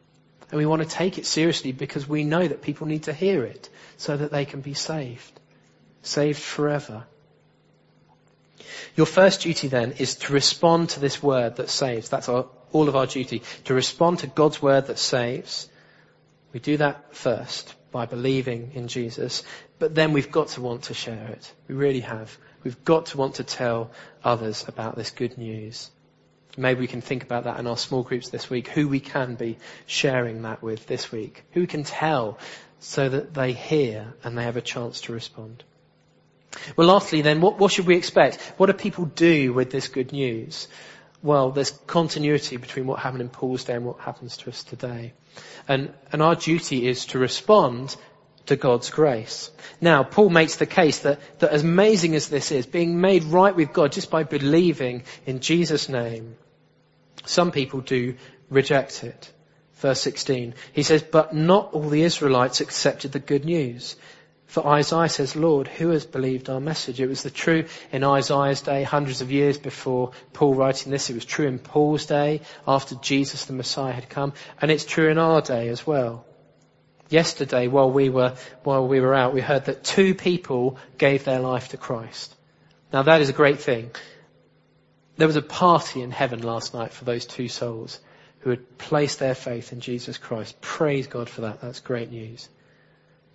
And 0.52 0.58
we 0.58 0.66
want 0.66 0.82
to 0.82 0.88
take 0.88 1.18
it 1.18 1.26
seriously 1.26 1.72
because 1.72 2.08
we 2.08 2.26
know 2.26 2.46
that 2.46 2.62
people 2.62 2.86
need 2.86 3.04
to 3.04 3.14
hear 3.14 3.44
it 3.46 3.70
so 3.98 4.18
that 4.18 4.32
they 4.32 4.46
can 4.46 4.62
be 4.62 4.74
saved. 4.74 5.40
Saved 6.04 6.40
forever. 6.40 7.06
Your 8.96 9.06
first 9.06 9.42
duty 9.42 9.70
then 9.70 9.94
is 9.94 10.16
to 10.16 10.34
respond 10.34 10.90
to 10.90 11.00
this 11.00 11.24
word 11.24 11.56
that 11.56 11.70
saves. 11.70 12.10
That's 12.10 12.28
our, 12.28 12.48
all 12.74 12.90
of 12.90 12.96
our 12.96 13.08
duty. 13.08 13.44
To 13.66 13.74
respond 13.74 14.20
to 14.20 14.28
God's 14.28 14.62
word 14.62 14.88
that 14.88 15.00
saves. 15.00 15.70
We 16.52 16.60
do 16.60 16.78
that 16.78 17.16
first 17.16 17.74
by 17.92 18.06
believing 18.06 18.72
in 18.74 18.88
Jesus, 18.88 19.44
but 19.80 19.96
then 19.96 20.14
we've 20.14 20.32
got 20.32 20.50
to 20.50 20.62
want 20.62 20.84
to 20.84 20.94
share 20.94 21.28
it. 21.28 21.54
We 21.68 21.76
really 21.76 22.02
have. 22.02 22.38
We've 22.64 22.84
got 22.84 23.08
to 23.08 23.18
want 23.18 23.36
to 23.36 23.44
tell 23.44 23.92
others 24.24 24.66
about 24.68 24.96
this 24.96 25.12
good 25.12 25.38
news. 25.38 25.90
Maybe 26.58 26.82
we 26.82 26.88
can 26.88 27.02
think 27.02 27.24
about 27.24 27.46
that 27.46 27.60
in 27.60 27.68
our 27.68 27.78
small 27.78 28.04
groups 28.04 28.30
this 28.30 28.50
week, 28.50 28.68
who 28.68 28.88
we 28.88 29.00
can 29.00 29.36
be 29.36 29.58
sharing 29.86 30.42
that 30.42 30.62
with 30.62 30.86
this 30.86 31.12
week, 31.12 31.44
who 31.52 31.62
we 31.62 31.68
can 31.68 31.84
tell 31.84 32.38
so 32.80 33.08
that 33.08 33.34
they 33.34 33.54
hear 33.54 34.14
and 34.24 34.38
they 34.38 34.44
have 34.44 34.58
a 34.58 34.62
chance 34.62 35.02
to 35.02 35.14
respond. 35.14 35.64
Well, 36.76 36.88
lastly 36.88 37.22
then, 37.22 37.40
what, 37.40 37.58
what 37.58 37.72
should 37.72 37.88
we 37.88 37.96
expect? 37.96 38.42
What 38.58 38.66
do 38.66 38.74
people 38.74 39.06
do 39.06 39.54
with 39.54 39.72
this 39.72 39.88
good 39.88 40.12
news? 40.12 40.68
Well, 41.24 41.52
there's 41.52 41.72
continuity 41.72 42.58
between 42.58 42.88
what 42.88 43.00
happened 43.00 43.22
in 43.22 43.30
Paul's 43.30 43.64
day 43.64 43.76
and 43.76 43.86
what 43.86 44.00
happens 44.00 44.38
to 44.38 44.50
us 44.50 44.64
today. 44.64 45.14
And, 45.68 45.94
and 46.12 46.22
our 46.22 46.36
duty 46.36 46.88
is 46.88 47.06
to 47.08 47.20
respond 47.20 47.96
to 48.48 48.56
God's 48.56 48.90
grace. 48.90 49.52
Now, 49.80 50.04
Paul 50.04 50.30
makes 50.30 50.56
the 50.56 50.66
case 50.66 51.00
that, 51.00 51.20
that 51.40 51.52
as 51.52 51.64
amazing 51.64 52.16
as 52.16 52.30
this 52.30 52.52
is, 52.52 52.66
being 52.66 53.02
made 53.02 53.24
right 53.24 53.56
with 53.56 53.74
God 53.74 53.92
just 53.92 54.12
by 54.12 54.24
believing 54.24 55.04
in 55.26 55.40
Jesus' 55.40 55.90
name, 55.90 56.36
some 57.26 57.52
people 57.52 57.82
do 57.82 58.16
reject 58.50 59.04
it. 59.04 59.32
Verse 59.76 60.02
16, 60.02 60.54
he 60.74 60.84
says, 60.84 61.02
but 61.02 61.34
not 61.34 61.74
all 61.74 61.90
the 61.90 62.04
Israelites 62.04 62.62
accepted 62.62 63.12
the 63.12 63.20
good 63.20 63.46
news. 63.46 63.96
For 64.46 64.68
Isaiah 64.68 65.08
says, 65.08 65.36
Lord, 65.36 65.70
who 65.70 65.90
has 65.90 66.06
believed 66.06 66.50
our 66.50 66.60
message? 66.60 67.00
It 67.00 67.08
was 67.08 67.24
the 67.24 67.32
true 67.32 67.66
in 67.92 68.04
Isaiah's 68.04 68.62
day, 68.62 68.84
hundreds 68.84 69.22
of 69.22 69.32
years 69.32 69.58
before 69.58 70.12
Paul 70.34 70.56
writing 70.56 70.92
this. 70.92 71.10
It 71.10 71.14
was 71.14 71.24
true 71.24 71.48
in 71.48 71.58
Paul's 71.58 72.06
day, 72.06 72.42
after 72.68 72.96
Jesus 72.96 73.46
the 73.46 73.54
Messiah 73.54 73.94
had 73.94 74.10
come. 74.10 74.34
And 74.62 74.70
it's 74.70 74.84
true 74.84 75.10
in 75.10 75.18
our 75.18 75.42
day 75.42 75.70
as 75.70 75.88
well. 75.88 76.26
Yesterday, 77.12 77.68
while 77.68 77.92
we 77.92 78.08
were, 78.10 78.36
while 78.64 78.88
we 78.88 79.02
were 79.02 79.14
out, 79.14 79.34
we 79.34 79.42
heard 79.42 79.66
that 79.66 79.84
two 79.84 80.16
people 80.16 80.78
gave 80.98 81.26
their 81.26 81.42
life 81.42 81.70
to 81.70 81.78
Christ. 81.78 82.34
Now 82.94 83.04
that 83.04 83.20
is 83.20 83.28
a 83.28 83.34
great 83.34 83.60
thing. 83.60 83.92
There 85.18 85.28
was 85.28 85.36
a 85.36 85.42
party 85.42 86.02
in 86.02 86.12
heaven 86.12 86.42
last 86.42 86.74
night 86.74 86.94
for 86.94 87.04
those 87.04 87.26
two 87.26 87.50
souls 87.50 88.00
who 88.40 88.50
had 88.50 88.78
placed 88.78 89.20
their 89.20 89.36
faith 89.36 89.74
in 89.74 89.82
Jesus 89.82 90.18
Christ. 90.18 90.62
Praise 90.62 91.08
God 91.08 91.30
for 91.30 91.42
that. 91.42 91.60
That's 91.60 91.82
great 91.82 92.12
news. 92.12 92.48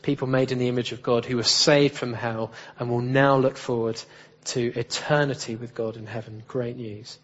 People 0.00 0.26
made 0.26 0.52
in 0.52 0.58
the 0.58 0.68
image 0.68 0.92
of 0.92 1.02
God 1.02 1.26
who 1.26 1.36
were 1.36 1.42
saved 1.42 1.96
from 1.96 2.14
hell 2.14 2.52
and 2.78 2.88
will 2.88 3.02
now 3.02 3.36
look 3.36 3.58
forward 3.58 4.00
to 4.46 4.72
eternity 4.74 5.54
with 5.54 5.74
God 5.74 5.98
in 5.98 6.06
heaven. 6.06 6.42
Great 6.48 6.76
news. 6.76 7.18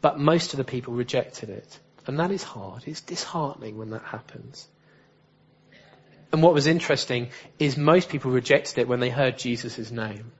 But 0.00 0.20
most 0.20 0.52
of 0.52 0.58
the 0.58 0.64
people 0.64 0.94
rejected 0.94 1.50
it. 1.50 1.78
And 2.06 2.20
that 2.20 2.30
is 2.30 2.44
hard. 2.44 2.84
It's 2.86 3.00
disheartening 3.00 3.76
when 3.76 3.90
that 3.90 4.02
happens. 4.02 4.68
And 6.32 6.42
what 6.42 6.54
was 6.54 6.66
interesting 6.66 7.30
is 7.58 7.76
most 7.76 8.08
people 8.08 8.30
rejected 8.30 8.78
it 8.78 8.88
when 8.88 9.00
they 9.00 9.10
heard 9.10 9.38
Jesus' 9.38 9.90
name. 9.90 10.32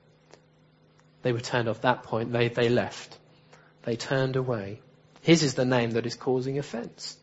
They 1.22 1.32
were 1.32 1.40
turned 1.40 1.68
off 1.68 1.80
that 1.82 2.02
point. 2.02 2.32
They, 2.32 2.48
they 2.48 2.68
left. 2.68 3.18
They 3.82 3.96
turned 3.96 4.36
away. 4.36 4.80
His 5.22 5.42
is 5.42 5.54
the 5.54 5.64
name 5.64 5.92
that 5.92 6.06
is 6.06 6.14
causing 6.14 6.58
offense. 6.58 7.16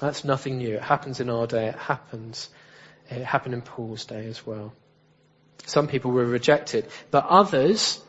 That's 0.00 0.24
nothing 0.24 0.58
new. 0.58 0.76
It 0.76 0.82
happens 0.82 1.20
in 1.20 1.30
our 1.30 1.46
day. 1.46 1.66
It 1.68 1.76
happens. 1.76 2.48
It 3.10 3.24
happened 3.24 3.54
in 3.54 3.62
Paul's 3.62 4.04
day 4.04 4.26
as 4.26 4.46
well. 4.46 4.72
Some 5.66 5.86
people 5.86 6.10
were 6.10 6.24
rejected, 6.24 6.88
but 7.10 7.26
others 7.26 8.00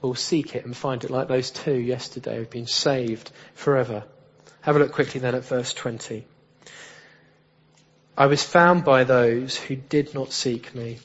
will 0.00 0.14
seek 0.14 0.54
it 0.54 0.64
and 0.64 0.76
find 0.76 1.04
it 1.04 1.10
like 1.10 1.28
those 1.28 1.50
two 1.50 1.74
yesterday 1.74 2.36
who've 2.36 2.50
been 2.50 2.66
saved 2.66 3.30
forever. 3.54 4.04
Have 4.60 4.76
a 4.76 4.78
look 4.78 4.92
quickly 4.92 5.20
then 5.20 5.34
at 5.34 5.44
verse 5.44 5.72
20. 5.74 6.26
I 8.16 8.26
was 8.26 8.42
found 8.42 8.84
by 8.84 9.04
those 9.04 9.56
who 9.56 9.76
did 9.76 10.14
not 10.14 10.32
seek 10.32 10.74
me. 10.74 10.98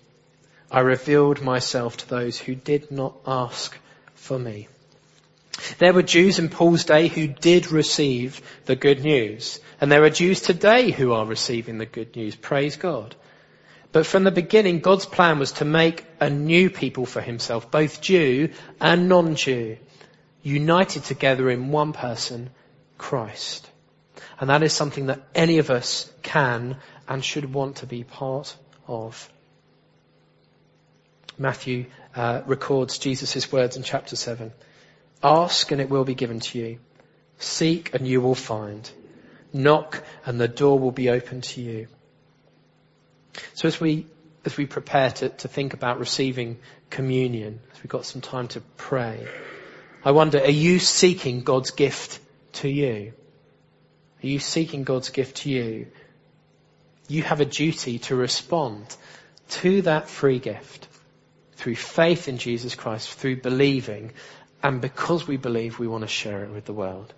I 0.71 0.79
revealed 0.79 1.41
myself 1.41 1.97
to 1.97 2.09
those 2.09 2.37
who 2.37 2.55
did 2.55 2.89
not 2.89 3.15
ask 3.27 3.77
for 4.15 4.39
me. 4.39 4.69
There 5.77 5.93
were 5.93 6.03
Jews 6.03 6.39
in 6.39 6.47
Paul's 6.47 6.85
day 6.85 7.09
who 7.09 7.27
did 7.27 7.71
receive 7.71 8.41
the 8.65 8.77
good 8.77 9.03
news. 9.03 9.59
And 9.81 9.91
there 9.91 10.03
are 10.03 10.09
Jews 10.09 10.39
today 10.39 10.91
who 10.91 11.11
are 11.11 11.25
receiving 11.25 11.77
the 11.77 11.85
good 11.85 12.15
news. 12.15 12.35
Praise 12.35 12.77
God. 12.77 13.15
But 13.91 14.05
from 14.05 14.23
the 14.23 14.31
beginning, 14.31 14.79
God's 14.79 15.05
plan 15.05 15.37
was 15.37 15.51
to 15.53 15.65
make 15.65 16.05
a 16.21 16.29
new 16.29 16.69
people 16.69 17.05
for 17.05 17.19
himself, 17.19 17.69
both 17.69 17.99
Jew 17.99 18.49
and 18.79 19.09
non-Jew, 19.09 19.77
united 20.43 21.03
together 21.03 21.49
in 21.49 21.71
one 21.71 21.91
person, 21.91 22.51
Christ. 22.97 23.69
And 24.39 24.49
that 24.49 24.63
is 24.63 24.73
something 24.73 25.07
that 25.07 25.27
any 25.35 25.57
of 25.57 25.69
us 25.69 26.09
can 26.23 26.77
and 27.07 27.23
should 27.23 27.53
want 27.53 27.77
to 27.77 27.85
be 27.85 28.03
part 28.03 28.55
of. 28.87 29.29
Matthew 31.37 31.85
uh, 32.15 32.41
records 32.45 32.97
Jesus' 32.97 33.51
words 33.51 33.77
in 33.77 33.83
chapter 33.83 34.15
7. 34.15 34.51
Ask 35.23 35.71
and 35.71 35.81
it 35.81 35.89
will 35.89 36.03
be 36.03 36.15
given 36.15 36.39
to 36.39 36.59
you. 36.59 36.79
Seek 37.39 37.93
and 37.93 38.07
you 38.07 38.21
will 38.21 38.35
find. 38.35 38.89
Knock 39.53 40.03
and 40.25 40.39
the 40.39 40.47
door 40.47 40.79
will 40.79 40.91
be 40.91 41.09
open 41.09 41.41
to 41.41 41.61
you. 41.61 41.87
So 43.53 43.67
as 43.67 43.79
we, 43.79 44.05
as 44.45 44.57
we 44.57 44.65
prepare 44.65 45.11
to, 45.11 45.29
to 45.29 45.47
think 45.47 45.73
about 45.73 45.99
receiving 45.99 46.59
communion, 46.89 47.59
as 47.73 47.83
we've 47.83 47.89
got 47.89 48.05
some 48.05 48.21
time 48.21 48.47
to 48.49 48.61
pray, 48.77 49.25
I 50.03 50.11
wonder, 50.11 50.39
are 50.39 50.49
you 50.49 50.79
seeking 50.79 51.41
God's 51.41 51.71
gift 51.71 52.19
to 52.53 52.69
you? 52.69 53.13
Are 54.23 54.27
you 54.27 54.39
seeking 54.39 54.83
God's 54.83 55.09
gift 55.09 55.37
to 55.37 55.49
you? 55.49 55.87
You 57.11 57.23
have 57.23 57.41
a 57.41 57.45
duty 57.45 57.99
to 57.99 58.15
respond 58.15 58.95
to 59.49 59.81
that 59.81 60.07
free 60.07 60.39
gift 60.39 60.87
through 61.55 61.75
faith 61.75 62.29
in 62.29 62.37
Jesus 62.37 62.73
Christ, 62.73 63.11
through 63.11 63.41
believing, 63.41 64.13
and 64.63 64.79
because 64.79 65.27
we 65.27 65.35
believe, 65.35 65.77
we 65.77 65.89
want 65.89 66.03
to 66.03 66.07
share 66.07 66.45
it 66.45 66.51
with 66.51 66.63
the 66.63 66.71
world. 66.71 67.13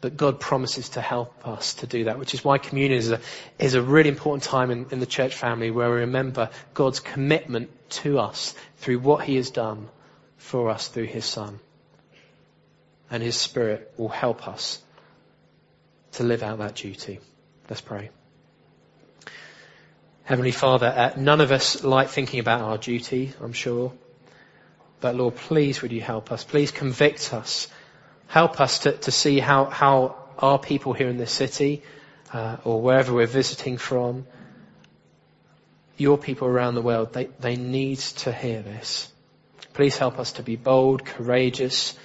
But 0.00 0.16
God 0.16 0.38
promises 0.38 0.90
to 0.90 1.00
help 1.00 1.46
us 1.46 1.74
to 1.74 1.88
do 1.88 2.04
that, 2.04 2.20
which 2.20 2.34
is 2.34 2.44
why 2.44 2.58
communion 2.58 3.00
is 3.00 3.10
a, 3.10 3.20
is 3.58 3.74
a 3.74 3.82
really 3.82 4.08
important 4.08 4.44
time 4.44 4.70
in, 4.70 4.86
in 4.92 5.00
the 5.00 5.06
church 5.06 5.34
family 5.34 5.72
where 5.72 5.90
we 5.90 5.96
remember 5.96 6.48
God's 6.72 7.00
commitment 7.00 7.68
to 8.02 8.20
us 8.20 8.54
through 8.76 9.00
what 9.00 9.24
He 9.24 9.34
has 9.36 9.50
done 9.50 9.88
for 10.36 10.70
us 10.70 10.86
through 10.86 11.06
His 11.06 11.24
Son. 11.24 11.58
And 13.10 13.24
His 13.24 13.36
Spirit 13.36 13.92
will 13.96 14.08
help 14.08 14.46
us 14.46 14.80
to 16.12 16.22
live 16.22 16.44
out 16.44 16.58
that 16.58 16.76
duty. 16.76 17.18
Let's 17.68 17.80
pray. 17.80 18.10
Heavenly 20.24 20.52
Father, 20.52 20.86
uh, 20.86 21.12
none 21.16 21.40
of 21.40 21.50
us 21.50 21.82
like 21.82 22.08
thinking 22.08 22.38
about 22.38 22.60
our 22.60 22.78
duty, 22.78 23.32
I'm 23.40 23.52
sure. 23.52 23.92
But 25.00 25.16
Lord, 25.16 25.34
please 25.34 25.82
would 25.82 25.90
you 25.90 26.00
help 26.00 26.30
us? 26.30 26.44
Please 26.44 26.70
convict 26.70 27.34
us. 27.34 27.66
Help 28.28 28.60
us 28.60 28.80
to, 28.80 28.92
to 28.92 29.10
see 29.10 29.40
how, 29.40 29.64
how 29.64 30.16
our 30.38 30.60
people 30.60 30.92
here 30.92 31.08
in 31.08 31.16
this 31.16 31.32
city, 31.32 31.82
uh, 32.32 32.58
or 32.62 32.80
wherever 32.80 33.12
we're 33.12 33.26
visiting 33.26 33.78
from, 33.78 34.26
your 35.96 36.16
people 36.16 36.46
around 36.46 36.76
the 36.76 36.82
world, 36.82 37.12
they, 37.12 37.24
they 37.40 37.56
need 37.56 37.98
to 37.98 38.32
hear 38.32 38.62
this. 38.62 39.12
Please 39.74 39.96
help 39.96 40.20
us 40.20 40.32
to 40.32 40.42
be 40.42 40.54
bold, 40.54 41.04
courageous, 41.04 41.98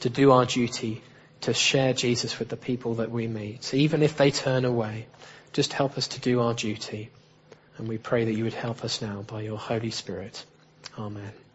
to 0.00 0.10
do 0.10 0.32
our 0.32 0.44
duty, 0.44 1.02
to 1.42 1.54
share 1.54 1.94
Jesus 1.94 2.38
with 2.38 2.50
the 2.50 2.56
people 2.58 2.96
that 2.96 3.10
we 3.10 3.26
meet. 3.26 3.72
Even 3.72 4.02
if 4.02 4.18
they 4.18 4.30
turn 4.30 4.66
away, 4.66 5.06
just 5.52 5.72
help 5.72 5.96
us 5.96 6.08
to 6.08 6.20
do 6.20 6.40
our 6.40 6.52
duty. 6.52 7.10
And 7.76 7.88
we 7.88 7.98
pray 7.98 8.24
that 8.24 8.34
you 8.34 8.44
would 8.44 8.54
help 8.54 8.84
us 8.84 9.02
now 9.02 9.22
by 9.22 9.42
your 9.42 9.58
Holy 9.58 9.90
Spirit. 9.90 10.44
Amen. 10.98 11.32